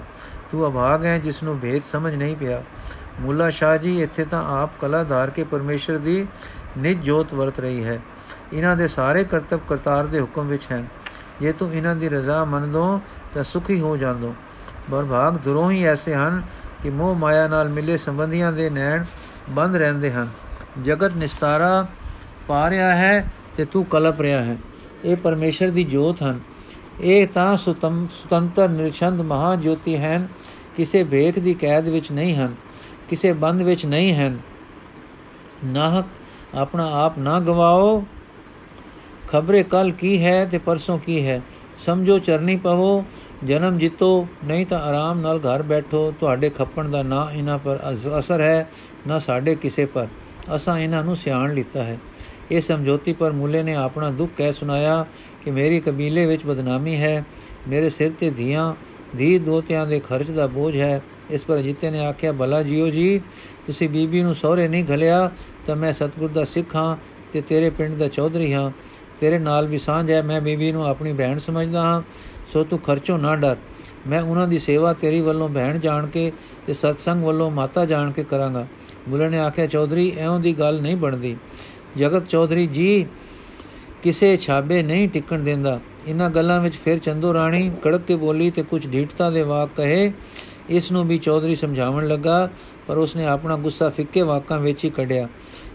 [0.51, 2.63] ਤੂੰ ਅਭਾਗ ਹੈ ਜਿਸ ਨੂੰ ਭੇਦ ਸਮਝ ਨਹੀਂ ਪਿਆ।
[3.21, 6.27] ਮੂਲਾ ਸ਼ਾਹ ਜੀ, ਇੱਥੇ ਤਾਂ ਆਪ ਕਲਾ ਧਾਰ ਕੇ ਪਰਮੇਸ਼ਰ ਦੀ
[6.77, 7.99] ਨਿਜ ਜੋਤ ਵਰਤ ਰਹੀ ਹੈ।
[8.53, 10.87] ਇਹਨਾਂ ਦੇ ਸਾਰੇ ਕਰਤੱਵ ਕਰਤਾਰ ਦੇ ਹੁਕਮ ਵਿੱਚ ਹਨ।
[11.41, 13.01] ਜੇ ਤੂੰ ਇਹਨਾਂ ਦੀ ਰਜ਼ਾ ਮੰਨਦੋ,
[13.33, 14.35] ਤਾਂ ਸੁਖੀ ਹੋ ਜਾਂਦੋ।
[14.89, 16.43] ਬਰਭਾਗ ਦੁਰੋਂ ਹੀ ਐਸੇ ਹਨ
[16.83, 19.03] ਕਿ ਮੋਹ ਮਾਇਆ ਨਾਲ ਮਿਲੇ ਸੰਬੰਧੀਆਂ ਦੇ ਨੈਣ
[19.49, 20.29] ਬੰਦ ਰਹਿੰਦੇ ਹਨ।
[20.83, 21.87] ਜਗਤ ਨਿਸਤਾਰਾ
[22.47, 24.57] ਪਾ ਰਿਹਾ ਹੈ। ਤੇ ਤੂੰ ਕਲਪ ਰਿਹਾ ਹੈ।
[25.05, 26.39] ਇਹ ਪਰਮੇਸ਼ਰ ਦੀ ਜੋਤ ਹਨ।
[27.01, 30.27] ਇਹ ਤਾਂ ਸੁਤੰਤਰ, ਨਿਰਛੰਦ ਮਹਾ ਜੋਤੀ ਹਨ।
[30.77, 32.55] ਕਿਸੇ ਭੇਖ ਦੀ ਕੈਦ ਵਿੱਚ ਨਹੀਂ ਹਨ।
[33.09, 34.37] ਕਿਸੇ ਬੰਦ ਵਿੱਚ ਨਹੀਂ ਹਨ।
[35.65, 36.05] ਨਾਹਕ,
[36.55, 38.03] ਆਪਣਾ ਆਪ ਨਾ ਗਵਾਓ।
[39.27, 41.41] ਖਬਰੇ ਕੱਲ ਕੀ ਹੈ ਤੇ ਪਰਸੋਂ ਕੀ ਹੈ?
[41.77, 43.05] ਸਮਝੋ, ਚਰਨੀ ਪਵੋ,
[43.43, 47.79] ਜਨਮ ਜਿੱਤੋ, ਨਹੀਂ ਤਾਂ ਆਰਾਮ ਨਾਲ ਘਰ ਬੈਠੋ। ਤੁਹਾਡੇ ਖੱਪਣ ਦਾ ਨਾ ਇਹਨਾਂ ਪਰ
[48.19, 48.69] ਅਸਰ ਹੈ,
[49.07, 50.07] ਨਾ ਸਾਡੇ ਕਿਸੇ ਪਰ।
[50.55, 51.97] ਅਸਾਂ ਇਹਨਾਂ ਨੂੰ ਸਿਆਣ ਲਿੱਤਾ ਹੈ।
[52.51, 55.05] ਇਹ ਸਮਝੋਤੀ ਪਰ ਮੂਲੇ ਨੇ ਆਪਣਾ ਦੁੱਖ ਕਹਿ ਸੁਨਾਇਆ
[55.45, 57.23] ਕਿ ਮੇਰੀ ਕਬੀਲੇ ਵਿੱਚ ਬਦਨਾਮੀ ਹੈ,
[57.67, 58.75] ਮੇਰੇ ਸਿਰ ਤੇ ਧੀਆਂ
[59.17, 63.21] ਧੀ ਦੋਤਿਆਂ ਦੇ ਖਰਚ ਦਾ ਬੋਝ ਹੈ। ਇਸ ਪਰ ਜਿੱਤੇ ਨੇ ਆਖਿਆ, ਭਲਾ ਜੀਓ ਜੀ,
[63.67, 65.31] ਤੁਸੀਂ ਬੀਬੀ ਨੂੰ ਸਹੁਰੇ ਨਹੀਂ ਘਲਿਆ
[65.65, 66.97] ਤਾਂ ਮੈਂ ਸਤਗੁਰ ਦਾ ਸਿੱਖ ਹਾਂ
[67.33, 68.71] ਤੇ ਤੇਰੇ ਪਿੰਡ ਦਾ ਚੌਧਰੀ ਹਾਂ।
[69.19, 72.01] ਤੇਰੇ ਨਾਲ ਵੀ ਸਾਂਝ ਹੈ, ਮੈਂ ਬੀਬੀ ਨੂੰ ਆਪਣੀ ਭੈਣ ਸਮਝਦਾ ਹਾਂ,
[72.53, 73.57] ਸੋ ਤੂੰ ਖਰਚੋਂ ਨਾ ਡਰ।
[74.07, 76.31] ਮੈਂ ਉਹਨਾਂ ਦੀ ਸੇਵਾ ਤੇਰੀ ਵੱਲੋਂ ਭੈਣ ਜਾਣ ਕੇ
[76.67, 78.67] ਤੇ ਸਤਸੰਗ ਵੱਲੋਂ ਮਾਤਾ ਜਾਣ ਕੇ ਕਰਾਂਗਾ।
[79.09, 81.37] ਮੁੱਲੇ ਨੇ ਆਖਿਆ, ਚੌਧਰੀ ਐਉਂ ਦੀ ਗੱਲ ਨਹੀਂ ਬਣਦੀ।
[81.97, 83.05] ਜਗਤ ਚੌਧਰੀ ਜੀ,
[84.03, 88.63] ਕਿਸੇ ਛਾਬੇ ਨਹੀਂ ਟਿਕਣ ਦਿੰਦਾ। ਇਹਨਾਂ ਗੱਲਾਂ ਵਿੱਚ ਫਿਰ ਚੰਦੋ ਰਾਣੀ ਕੜਕ ਕੇ ਬੋਲੀ ਤੇ
[88.63, 90.11] ਕੁਝ ਢੀਠਤਾ ਦੇ ਵਾਕ ਕਹੇ।
[90.69, 92.49] ਇਸ ਨੂੰ ਵੀ ਚੌਧਰੀ ਸਮਝਾਉਣ ਲੱਗਾ,
[92.87, 95.27] ਪਰ ਉਸਨੇ ਆਪਣਾ ਗੁੱਸਾ ਫਿੱਕੇ ਵਾਕਾਂ ਵਿੱਚ ਹੀ ਕੱਢਿਆ।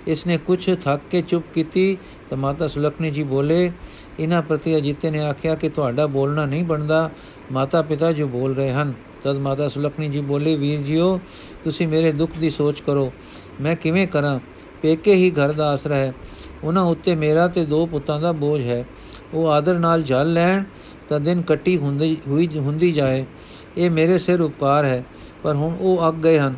[0.06, 1.98] ਇਸਨੇ ਕੁਝ ਥੱਕ ਕੇ ਚੁੱਪ ਕੀਤੀ
[2.30, 3.72] ਤਾਂ ਮਾਤਾ ਸੁਲਖਣੀ ਜੀ ਬੋਲੇ
[4.20, 7.11] ਇਹਨਾਂ ਪ੍ਰਤੀ ਅਜੀਤੇ ਨੇ ਆਖਿਆ ਕਿ ਤੁਹਾਡਾ ਬੋਲਣਾ ਨਹੀਂ ਬਣਦਾ।
[7.52, 11.20] ਮਾਤਾ ਪਿਤਾ ਜੋ ਬੋਲ ਰਹੇ ਹਨ। ਤਦ ਮਾਤਾ ਸੁਲਖਣੀ ਜੀ ਬੋਲੇ, ਵੀਰ ਜੀਓ,
[11.64, 13.12] ਤੁਸੀਂ ਮੇਰੇ ਦੁੱਖ ਦੀ ਸੋਚ ਕਰੋ।
[13.61, 14.40] ਮੈਂ ਕਿਵੇਂ ਕਰਾਂ?
[14.83, 16.12] ਪੇਕੇ ਹੀ ਘਰ ਦਾ ਆਸਰਾ ਹੈ।
[16.64, 18.85] ਉਹਨਾਂ ਉੱਤੇ ਮੇਰਾ ਤੇ ਦੋ ਪੁੱਤਾਂ ਦਾ ਬੋਝ ਹੈ।
[19.35, 20.64] ਉਹ ਆਦਰ ਨਾਲ ਜਲ ਲੈਣ
[21.09, 23.25] ਤਾਂ ਦਿਨ ਕੱਟੀ ਹੁੰਦੀ, ਹੋਈ, ਹੁੰਦੀ ਜਾਏ।
[23.77, 25.05] ਇਹ ਮੇਰੇ ਸਿਰ ਉਪਕਾਰ ਹੈ,
[25.43, 26.57] ਪਰ ਹੁਣ ਉਹ ਅੱਗ ਗਏ ਹਨ।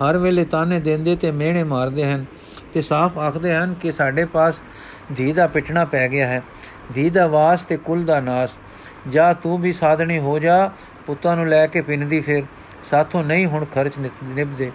[0.00, 2.24] ਹਰ ਵੇਲੇ ਤਾਨੇ ਦਿੰਦੇ ਤੇ ਮਿਹਣੇ ਮਾਰਦੇ ਹਨ
[2.72, 4.54] ਤੇ ਸਾਫ਼ ਆਖਦੇ ਹਨ ਕਿ ਸਾਡੇ ਪਾਸ
[5.16, 6.42] ਧੀ ਦਾ ਪਿਟਣਾ ਪੈ ਗਿਆ ਹੈ।
[6.94, 8.50] ਧੀ ਦਾ ਵਾਸ ਤੇ ਕੁਲ ਦਾ ਨਾਸ।
[9.08, 10.70] ਜਾ ਤੂੰ ਵੀ ਸਾਧਣੀ ਹੋ ਜਾ,
[11.06, 12.42] ਪੁੱਤਾਂ ਨੂੰ ਲੈ ਕੇ ਪਿੰਦੀ ਫਿਰ।
[12.90, 13.92] ਸਾਥੋਂ ਨਹੀਂ ਹੁਣ ਖਰਚ
[14.24, 14.70] ਨਿਭਦੇ।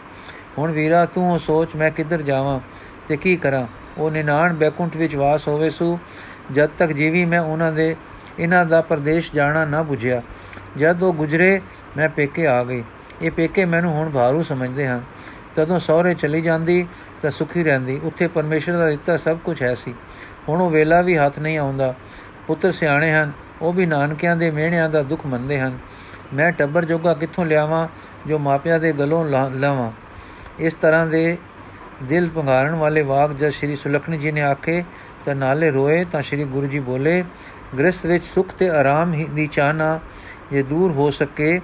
[0.57, 2.59] ਹੁਣ ਵੀਰਾ ਤੂੰ ਸੋਚ ਮੈਂ ਕਿੱਧਰ ਜਾਵਾਂ?
[3.09, 3.67] ਤੇ ਕੀ ਕਰਾਂ?
[3.97, 5.99] ਉਹ ਨਿਨਾਣ ਬੈਕੁੰਠ ਵਿੱਚ ਵਾਸ ਹੋਵੇ ਸੂ,
[6.51, 7.95] ਜਦ ਤੱਕ ਜੀਵੀ ਮੈਂ ਉਹਨਾਂ ਦੇ,
[8.39, 10.21] ਇਹਨਾਂ ਦਾ ਪਰਦੇਸ਼ ਜਾਣਾ ਨਾ ਬੁਝਿਆ।
[10.77, 11.61] ਜਦ ਉਹ ਗੁਜਰੇ,
[11.97, 12.83] ਮੈਂ ਪੇਕੇ ਆ ਗਈ।
[13.21, 15.03] ਇਹ ਪੇਕੇ ਮੈਨੂੰ ਹੁਣ ਭਾਰੂ ਸਮਝਦੇ ਹਨ।
[15.55, 16.87] ਤਦੋਂ ਸਹੁਰੇ ਚਲੀ ਜਾਂਦੀ
[17.21, 19.93] ਤਾਂ ਸੁਖੀ ਰਹਿੰਦੀ। ਉੱਥੇ ਪਰਮੇਸ਼ਰ ਦਾ ਦਿੱਤਾ ਸਭ ਕੁਝ ਹੈ ਸੀ।
[20.49, 21.95] ਹੁਣ ਉਹ ਵੇਲਾ ਵੀ ਹੱਥ ਨਹੀਂ ਆਉਂਦਾ।
[22.47, 25.77] ਪੁੱਤਰ ਸਿਆਣੇ ਹਨ। ਉਹ ਵੀ ਨਾਨਕਿਆਂ ਦੇ ਮਿਹਣਿਆਂ ਦਾ ਦੁੱਖ ਮੰਨਦੇ ਹਨ।
[26.33, 27.87] ਮੈਂ ਟੱਬਰ ਜੋਗਾ ਕਿੱਥੋਂ ਲਿਆਵਾਂ,
[28.27, 29.91] ਜੋ ਮਾਪਿਆਂ ਦੇ ਗਲੋਂ ਲਾਵਾਂ?
[30.59, 31.37] ਇਸ ਤਰ੍ਹਾਂ ਦੇ
[32.03, 34.83] ਦਿਲ ਪੰਗਾਰਨ ਵਾਲੇ ਵਾਕ ਜਦ ਸ੍ਰੀ ਸੁਲਖਣੀ ਜੀ ਨੇ ਆਖੇ,
[35.25, 37.23] ਤਾਂ ਨਾਲੇ ਰੋਏ, ਤਾਂ ਸ੍ਰੀ ਗੁਰੂ ਜੀ ਬੋਲੇ,
[37.79, 39.99] ਗ੍ਰਸਥ ਵਿੱਚ ਸੁਖ ਤੇ ਆਰਾਮ ਦੀ ਚਾਹਨਾ
[40.51, 41.61] ਜੇ ਦੂਰ ਹੋ ਸਕੇ,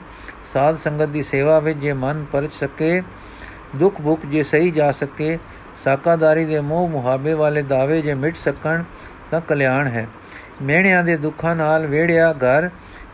[0.54, 3.04] ਸਾਧ ਸੰਗਤ ਦੀ ਸੇਵਾ ਵਿੱਚ ਜੇ ਮਨ ਪਰਚ ਸਕੇ,
[3.76, 5.40] ਦੁੱਖ ਭੁੱਖ ਜੇ ਸਹੀ ਜਾ ਸਕੇ,
[5.84, 8.84] ਸਾਕਾਦਾਰੀ ਦੇ ਮੋਹ ਮੁਹਾਬੇ ਵਾਲੇ ਦਾਵੇ ਜੇ ਮਿਟ ਸਕਣ,
[9.32, 10.08] ਤਾਂ ਕਲਿਆਣ ਹੈ।
[10.62, 12.70] ਮਿਹਣਿਆਂ ਦੇ ਦੁੱਖਾਂ ਨਾਲ ਵੇੜਿਆ ਘਰ,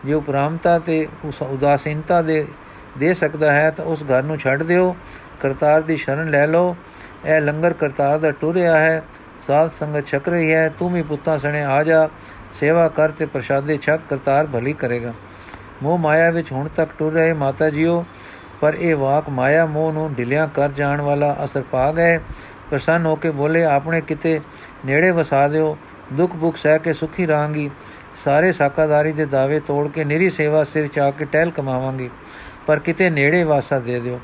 [0.05, 2.45] ਜੇ ਉਪਰਾਮਤਾ ਤੇ ਉਸ ਉਦਾਸੀਨਤਾ ਦੇ
[2.97, 4.95] ਦੇ ਸਕਦਾ ਹੈ, ਤਾਂ ਉਸ ਘਰ ਨੂੰ ਛੱਡ ਦਿਓ,
[5.39, 6.75] ਕਰਤਾਰ ਦੀ ਸ਼ਰਨ ਲੈ ਲਓ
[7.25, 9.03] ਇਹ ਲੰਗਰ ਕਰਤਾਰ ਦਾ ਟੁਰਿਆ ਹੈ।
[9.47, 12.09] ਸਾਧ ਸੰਗਤ ਛਕ ਰਹੀ ਹੈ। ਤੂੰ ਵੀ ਪੁੱਤਾਂ ਸਣੇ ਆ ਜਾ।
[12.51, 15.13] ਸੇਵਾ ਕਰ ਤੇ ਪ੍ਰਸ਼ਾਦੇ ਛਕ ਕਰਤਾਰ ਭਲੀ ਕਰੇਗਾ।
[15.83, 18.05] ਮੋਹ ਮਾਇਆ ਵਿੱਚ ਹੁਣ ਤੱਕ ਟੁਰ ਰਹੇ ਮਾਤਾ ਜੀਓ,
[18.61, 22.17] ਪਰ ਇਹ ਵਾਕ ਮਾਇਆ ਮੋਹ ਨੂੰ ਢਿਲਿਆ ਕਰ ਜਾਣ ਵਾਲਾ ਅਸਰ ਪਾ ਗਏ।
[22.71, 24.41] ਪ੍ਰਸੰਨ ਹੋ ਕੇ ਬੋਲੇ, ਆਪਣੇ ਕਿਤੇ
[24.85, 25.77] ਨੇੜੇ ਵਸਾ ਦਿਓ।
[26.13, 27.71] ਦੁੱਖ ਭੁੱਖ ਸਹਿ ਕੇ ਸੁਖੀ ਰਹਾਂਗੀ।
[28.23, 32.09] ਸਾਰੇ ਸਾਕਾਦਾਰੀ ਦੇ ਦਾਅਵੇ ਤੋੜ ਕੇ ਨਿਰੀ ਸੇਵਾ ਸਿਰ ਚਾ ਕੇ ਟਹਿਲ ਕਮਾਵਾਂਗੀ।
[32.67, 34.19] ਪਰ ਕਿਤੇ ਨੇੜੇ ਵਾਸਾ ਦੇ ਦਿਓ।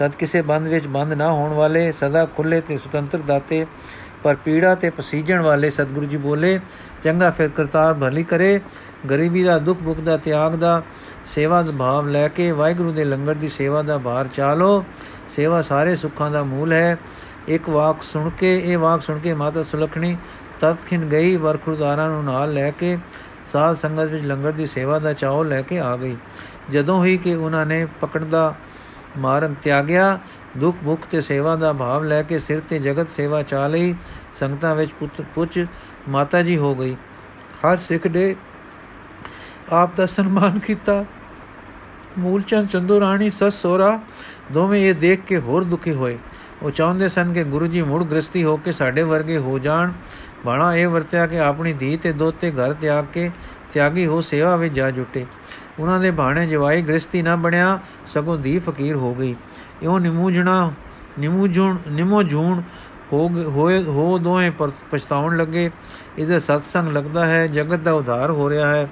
[0.00, 3.66] ਤਦ ਕਿਸੇ ਬੰਦ ਵਿੱਚ ਬੰਦ ਨਾ ਹੋਣ ਵਾਲੇ, ਸਦਾ ਖੁੱਲੇ ਤੇ ਸੁਤੰਤਰ ਦਾਤੇ,
[4.22, 6.60] ਪਰ ਪੀੜਾ ਤੇ ਪਸੀਜਣ ਵਾਲੇ ਸਤਿਗੁਰੂ ਜੀ ਬੋਲੇ,
[7.04, 8.60] ਚੰਗਾ ਫਿਰ ਕਰਤਾਰ ਭਲੀ ਕਰੇ।
[9.10, 10.82] ਗਰੀਬੀ ਦਾ, ਦੁੱਖ ਭੁੱਖ ਦਾ, ਤਿਆਗ ਦਾ,
[11.26, 14.84] ਸੇਵਾ ਦਾ ਭਾਵ ਲੈ ਕੇ ਵਾਹਿਗੁਰੂ ਦੇ ਲੰਗਰ ਦੀ ਸੇਵਾ ਦਾ ਭਾਰ ਚਾਲੋ।
[15.28, 16.98] ਸੇਵਾ ਸਾਰੇ ਸੁੱਖਾਂ ਦਾ ਮੂਲ ਹੈ।
[17.48, 20.16] ਇੱਕ ਵਾਕ ਸੁਣ ਕੇ, ਇਹ ਵਾਕ ਸੁਣ ਕੇ ਮਾਤਾ ਸੁਲਖਣੀ
[20.60, 22.98] ਤਤਖਿਨ ਗਈ ਵਰਖੁਰਦਾਰਾਂ ਨੂੰ ਨਾਲ ਲੈ ਕੇ,
[23.52, 26.16] ਸਾਧ ਸੰਗਤ ਵਿੱਚ ਲੰਗਰ ਦੀ ਸੇਵਾ ਦਾ ਚਾਹੋ ਲੈ ਕੇ ਆ ਗਈ।
[26.70, 28.54] ਜਦੋਂ ਹੀ ਕਿ ਉਹਨਾਂ ਨੇ ਪਕੜਦਾ
[29.18, 30.18] ਮਾਰਨ ਤਿਆਗਿਆ,
[30.56, 33.94] ਦੁੱਖ ਭੁੱਖ ਤੇ ਸੇਵਾ ਦਾ ਭਾਵ ਲੈ ਕੇ ਸਿਰ ਤੇ ਜਗਤ ਸੇਵਾ ਚਾ ਲਈ,
[34.40, 34.92] ਸੰਗਤਾਂ ਵਿੱਚ
[35.34, 35.58] ਪੁੱਛ
[36.08, 36.94] ਮਾਤਾ ਜੀ ਹੋ ਗਈ।
[37.64, 38.36] ਹਰ ਸਿੱਖ ਦੇ
[39.72, 41.04] ਆਪ ਦਾ ਸਨਮਾਨ ਕੀਤਾ।
[42.18, 44.00] ਮੂਲਚੰਦ ਚੰਦੂ ਰਾਣੀ, ਸਸ ਸੋਰਾ
[44.52, 46.18] ਦੋਵੇਂ ਇਹ ਦੇਖ ਕੇ ਹੋਰ ਦੁਖੀ ਹੋਏ।
[46.62, 49.92] ਉਹ ਚਾਹੁੰਦੇ ਸਨ ਕਿ ਗੁਰੂ ਜੀ ਮੁੜ ਗ੍ਰਸਤੀ ਹੋ ਕੇ ਸਾਡੇ ਵਰਗੇ ਹੋ ਜਾਣ।
[50.46, 53.30] ਬਾਣਾ ਇਹ ਵਰਤਿਆ ਕਿ ਆਪਣੀ ਧੀ ਤੇ ਦੋਤੇ ਘਰ ਤਿਆਗ ਕੇ,
[53.72, 55.26] ਤਿਆਗੀ ਹੋ ਸੇਵਾ ਵਿੱਚ ਜਾ ਜੁਟੇ।
[55.80, 57.78] ਉਹਨਾਂ ਦੇ ਬਾਣੇ ਜਵਾਈ ਗ੍ਰਸਤੀ ਨਾ ਬਣਿਆ,
[58.14, 59.34] ਸਗੋਂ ਧੀ ਫਕੀਰ ਹੋ ਗਈ।
[59.82, 60.72] ਇਉਂ ਨਿਮੂਜਣਾ
[61.18, 62.60] ਨਿਮੂਜੂਣ ਨਿਮੋ ਜੂਣ
[63.12, 64.50] ਹੋ ਹੋਏ, ਹੋ ਦੋਵੇਂ
[64.90, 65.70] ਪਛਤਾਉਣ ਲੱਗੇ।
[66.18, 68.88] ਇਹਦਾ ਸਤਸੰਗ ਲੱਗਦਾ ਹੈ, ਜਗਤ ਦਾ ਉਧਾਰ ਹੋ ਰਿਹਾ ਹੈ।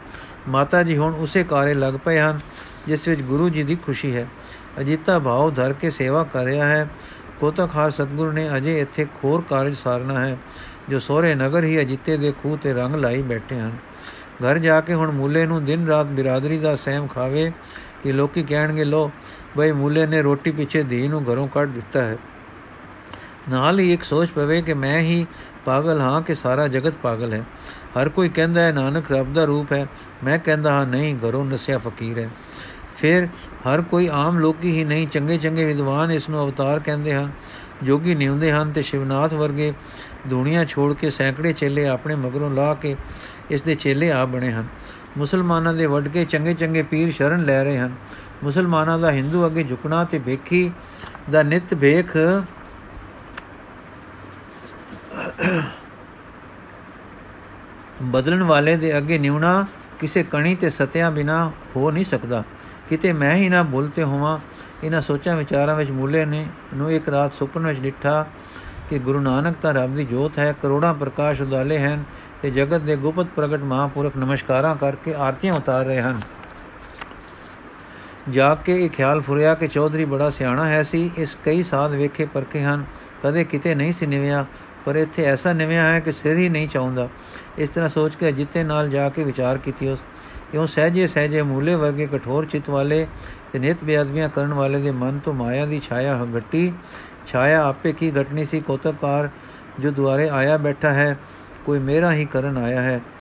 [0.49, 2.39] ਮਾਤਾ ਜੀ ਹੁਣ ਉਸੇ ਕਾਰੇ ਲੱਗ ਪਏ ਹਨ,
[2.87, 4.27] ਜਿਸ ਵਿੱਚ ਗੁਰੂ ਜੀ ਦੀ ਖੁਸ਼ੀ ਹੈ।
[4.81, 6.89] ਅਜੀਤਾ ਭਾਵ ਧਰ ਕੇ ਸੇਵਾ ਕਰ ਰਿਹਾ ਹੈ।
[7.41, 10.37] ਕੋਤਖਾਰ ਸਤਗੁਰੂ ਨੇ ਅਜੇ ਇੱਥੇ ਖੋਰ ਕਾਰਜ ਸਾਰਨਾ ਹੈ,
[10.89, 13.73] ਜੋ ਸੋਹਰੇ ਨਗਰ ਹੀ ਅਜੀਤੇ ਦੇ ਖੂਹ ਤੇ ਰੰਗ ਲਾਈ ਬੈਠੇ ਹਨ।
[14.43, 17.53] ਘਰ ਜਾ ਕੇ ਹੁਣ ਮੂਲੇ ਨੂੰ ਦਿਨ ਰਾਤ ਬਿਰਾਦਰੀ ਦਾ ਸਹਿਮ ਖਾਵੇ
[18.03, 19.11] ਕਿ ਲੋਕੀ ਕਹਿਣਗੇ ਲੋ
[19.57, 22.17] ਬਈ ਮੂਲੇ ਨੇ ਰੋਟੀ ਪਿੱਛੇ ਧੀ ਨੂੰ ਘਰੋਂ ਕੱਢ ਦਿੱਤਾ ਹੈ।
[23.51, 25.27] ਨਾਲ ਹੀ ਇੱਕ ਸੋਚ ਪਵੇ ਕਿ ਮੈਂ ਹੀ
[25.65, 27.45] ਪਾਗਲ ਹਾਂ ਕਿ ਸਾਰਾ ਜਗਤ ਪਾਗਲ ਹੈ।
[28.01, 29.87] ਹਰ ਕੋਈ ਕਹਿੰਦਾ ਹੈ, ਨਾਨਕ ਰੱਬ ਦਾ ਰੂਪ ਹੈ।
[30.25, 32.31] ਮੈਂ ਕਹਿੰਦਾ ਹਾਂ, ਨਹੀਂ, ਘਰੋਂ ਨਸਿਆ ਫਕੀਰ ਹੈ।
[32.97, 37.31] ਫਿਰ ਹਰ ਕੋਈ ਆਮ ਲੋਕੀ ਹੀ ਨਹੀਂ ਚੰਗੇ ਚੰਗੇ ਵਿਦਵਾਨ ਇਸ ਨੂੰ ਅਵਤਾਰ ਕਹਿੰਦੇ ਹਨ।
[37.83, 39.73] ਜੋਗੀ ਨਿਉਂਦੇ ਹਨ ਤੇ ਸ਼ਿਵਨਾਥ ਵਰਗੇ
[40.27, 42.97] ਦੁਨੀਆ ਛੋੜ ਕੇ ਸੈਂਕੜੇ ਚੇਲੇ ਆਪਣੇ ਮਗਰੋਂ ਲਾ ਕੇ
[43.51, 44.67] ਇਸ ਦੇ ਚੇਲੇ ਆ ਬਣੇ ਹਨ।
[45.19, 47.95] ਮੁਸਲਮਾਨਾਂ ਦੇ ਵੱਡ ਕੇ ਚੰਗੇ ਚੰਗੇ ਪੀਰ ਸ਼ਰਨ ਲੈ ਰਹੇ ਹਨ।
[48.45, 50.73] ਮੁਸਲਮਾਨਾਂ ਦਾ ਹਿੰਦੂ ਅੱਗੇ ਝੁਕਣਾ ਤੇ ਵੇਖੀ
[51.31, 52.17] ਦਾ ਨਿਤ ਵੇਖ
[58.03, 59.67] ਬਦਲਣ ਵਾਲੇ ਦੇ ਅੱਗੇ ਨਿਉਣਾ
[59.99, 62.45] ਕਿਸੇ ਕਣੀ ਤੇ ਸਤਿਆਂ ਬਿਨਾ ਹੋ ਨਹੀਂ ਸਕਦਾ।
[62.89, 64.39] ਕਿਤੇ ਮੈਂ ਹੀ ਨਾ ਭੁੱਲਤੇ ਹੋਵਾਂ।
[64.85, 68.27] ਇਹਨਾਂ ਸੋਚਾਂ ਵਿਚਾਰਾਂ ਵਿੱਚ ਮੂਲੇ ਨੇ ਨੂੰ ਇੱਕ ਰਾਤ ਸੁਪਨੇ ਵਿੱਚ ਡਿੱਠਾ।
[68.91, 72.05] ਕਿ ਗੁਰੂ ਨਾਨਕ ਤਾਂ ਰੱਬ ਦੀ ਜੋਤ ਹੈ, ਕਰੋੜਾਂ ਪ੍ਰਕਾਸ਼ ਉਦਾਲੇ ਹਨ
[72.43, 76.21] ਤੇ ਜਗਤ ਦੇ ਗੁਪਤ ਪ੍ਰਗਟ ਮਹਾਪੁਰਖ ਨਮਸਕਾਰਾਂ ਕਰਕੇ ਆਰਤੀਆਂ ਉਤਾਰ ਰਹੇ ਹਨ।
[78.29, 82.27] ਜਾ ਕੇ ਇਹ ਖਿਆਲ ਫੁਰਿਆ ਕਿ ਚੌਧਰੀ ਬੜਾ ਸਿਆਣਾ ਹੈ ਸੀ, ਇਸ ਕਈ ਸਾਧ ਵੇਖੇ
[82.27, 82.85] ਪਰਖੇ ਹਨ,
[83.23, 84.45] ਕਦੇ ਕਿਤੇ ਨਹੀਂ ਸੀ ਨਿਵਿਆ,
[84.87, 87.09] ਪਰ ਇੱਥੇ ਐਸਾ ਨਿਵਿਆ ਹੈ ਕਿ ਸਿਰ ਹੀ ਨਹੀਂ ਚਾਹੁੰਦਾ।
[87.59, 89.99] ਇਸ ਤਰ੍ਹਾਂ ਸੋਚ ਕੇ ਜਿੱਤੇ ਨਾਲ ਜਾ ਕੇ ਵਿਚਾਰ ਕੀਤੀ ਉਸ।
[90.55, 93.07] ਇਉਂ ਸਹਜੇ ਸਹਜੇ ਮੂਲੇ ਵਰਗੇ ਕਠੋਰ ਚਿਤ ਵਾਲੇ
[93.53, 96.73] ਤੇ ਨਿਤ ਬੇਅਦਬੀਆਂ ਕਰਨ ਵਾਲੇ ਦੇ ਮਨ ਤੋਂ ਮਾਇਆ ਦੀ ਛਾਇਆ ਹਗੱਟੀ
[97.33, 98.61] ਛਾਇਆ ਆਪੇ ਕੀ ਘਟਨੀ ਸੀ?
[98.61, 99.29] ਕੋਤਕਾਰ
[99.81, 101.17] ਜੋ ਦੁਆਰੇ ਆਇਆ ਬੈਠਾ ਹੈ,
[101.67, 103.01] ਕੋਈ ਮੇਰਾ ਹੀ ਕਰਨ ਆਇਆ ਹੈ।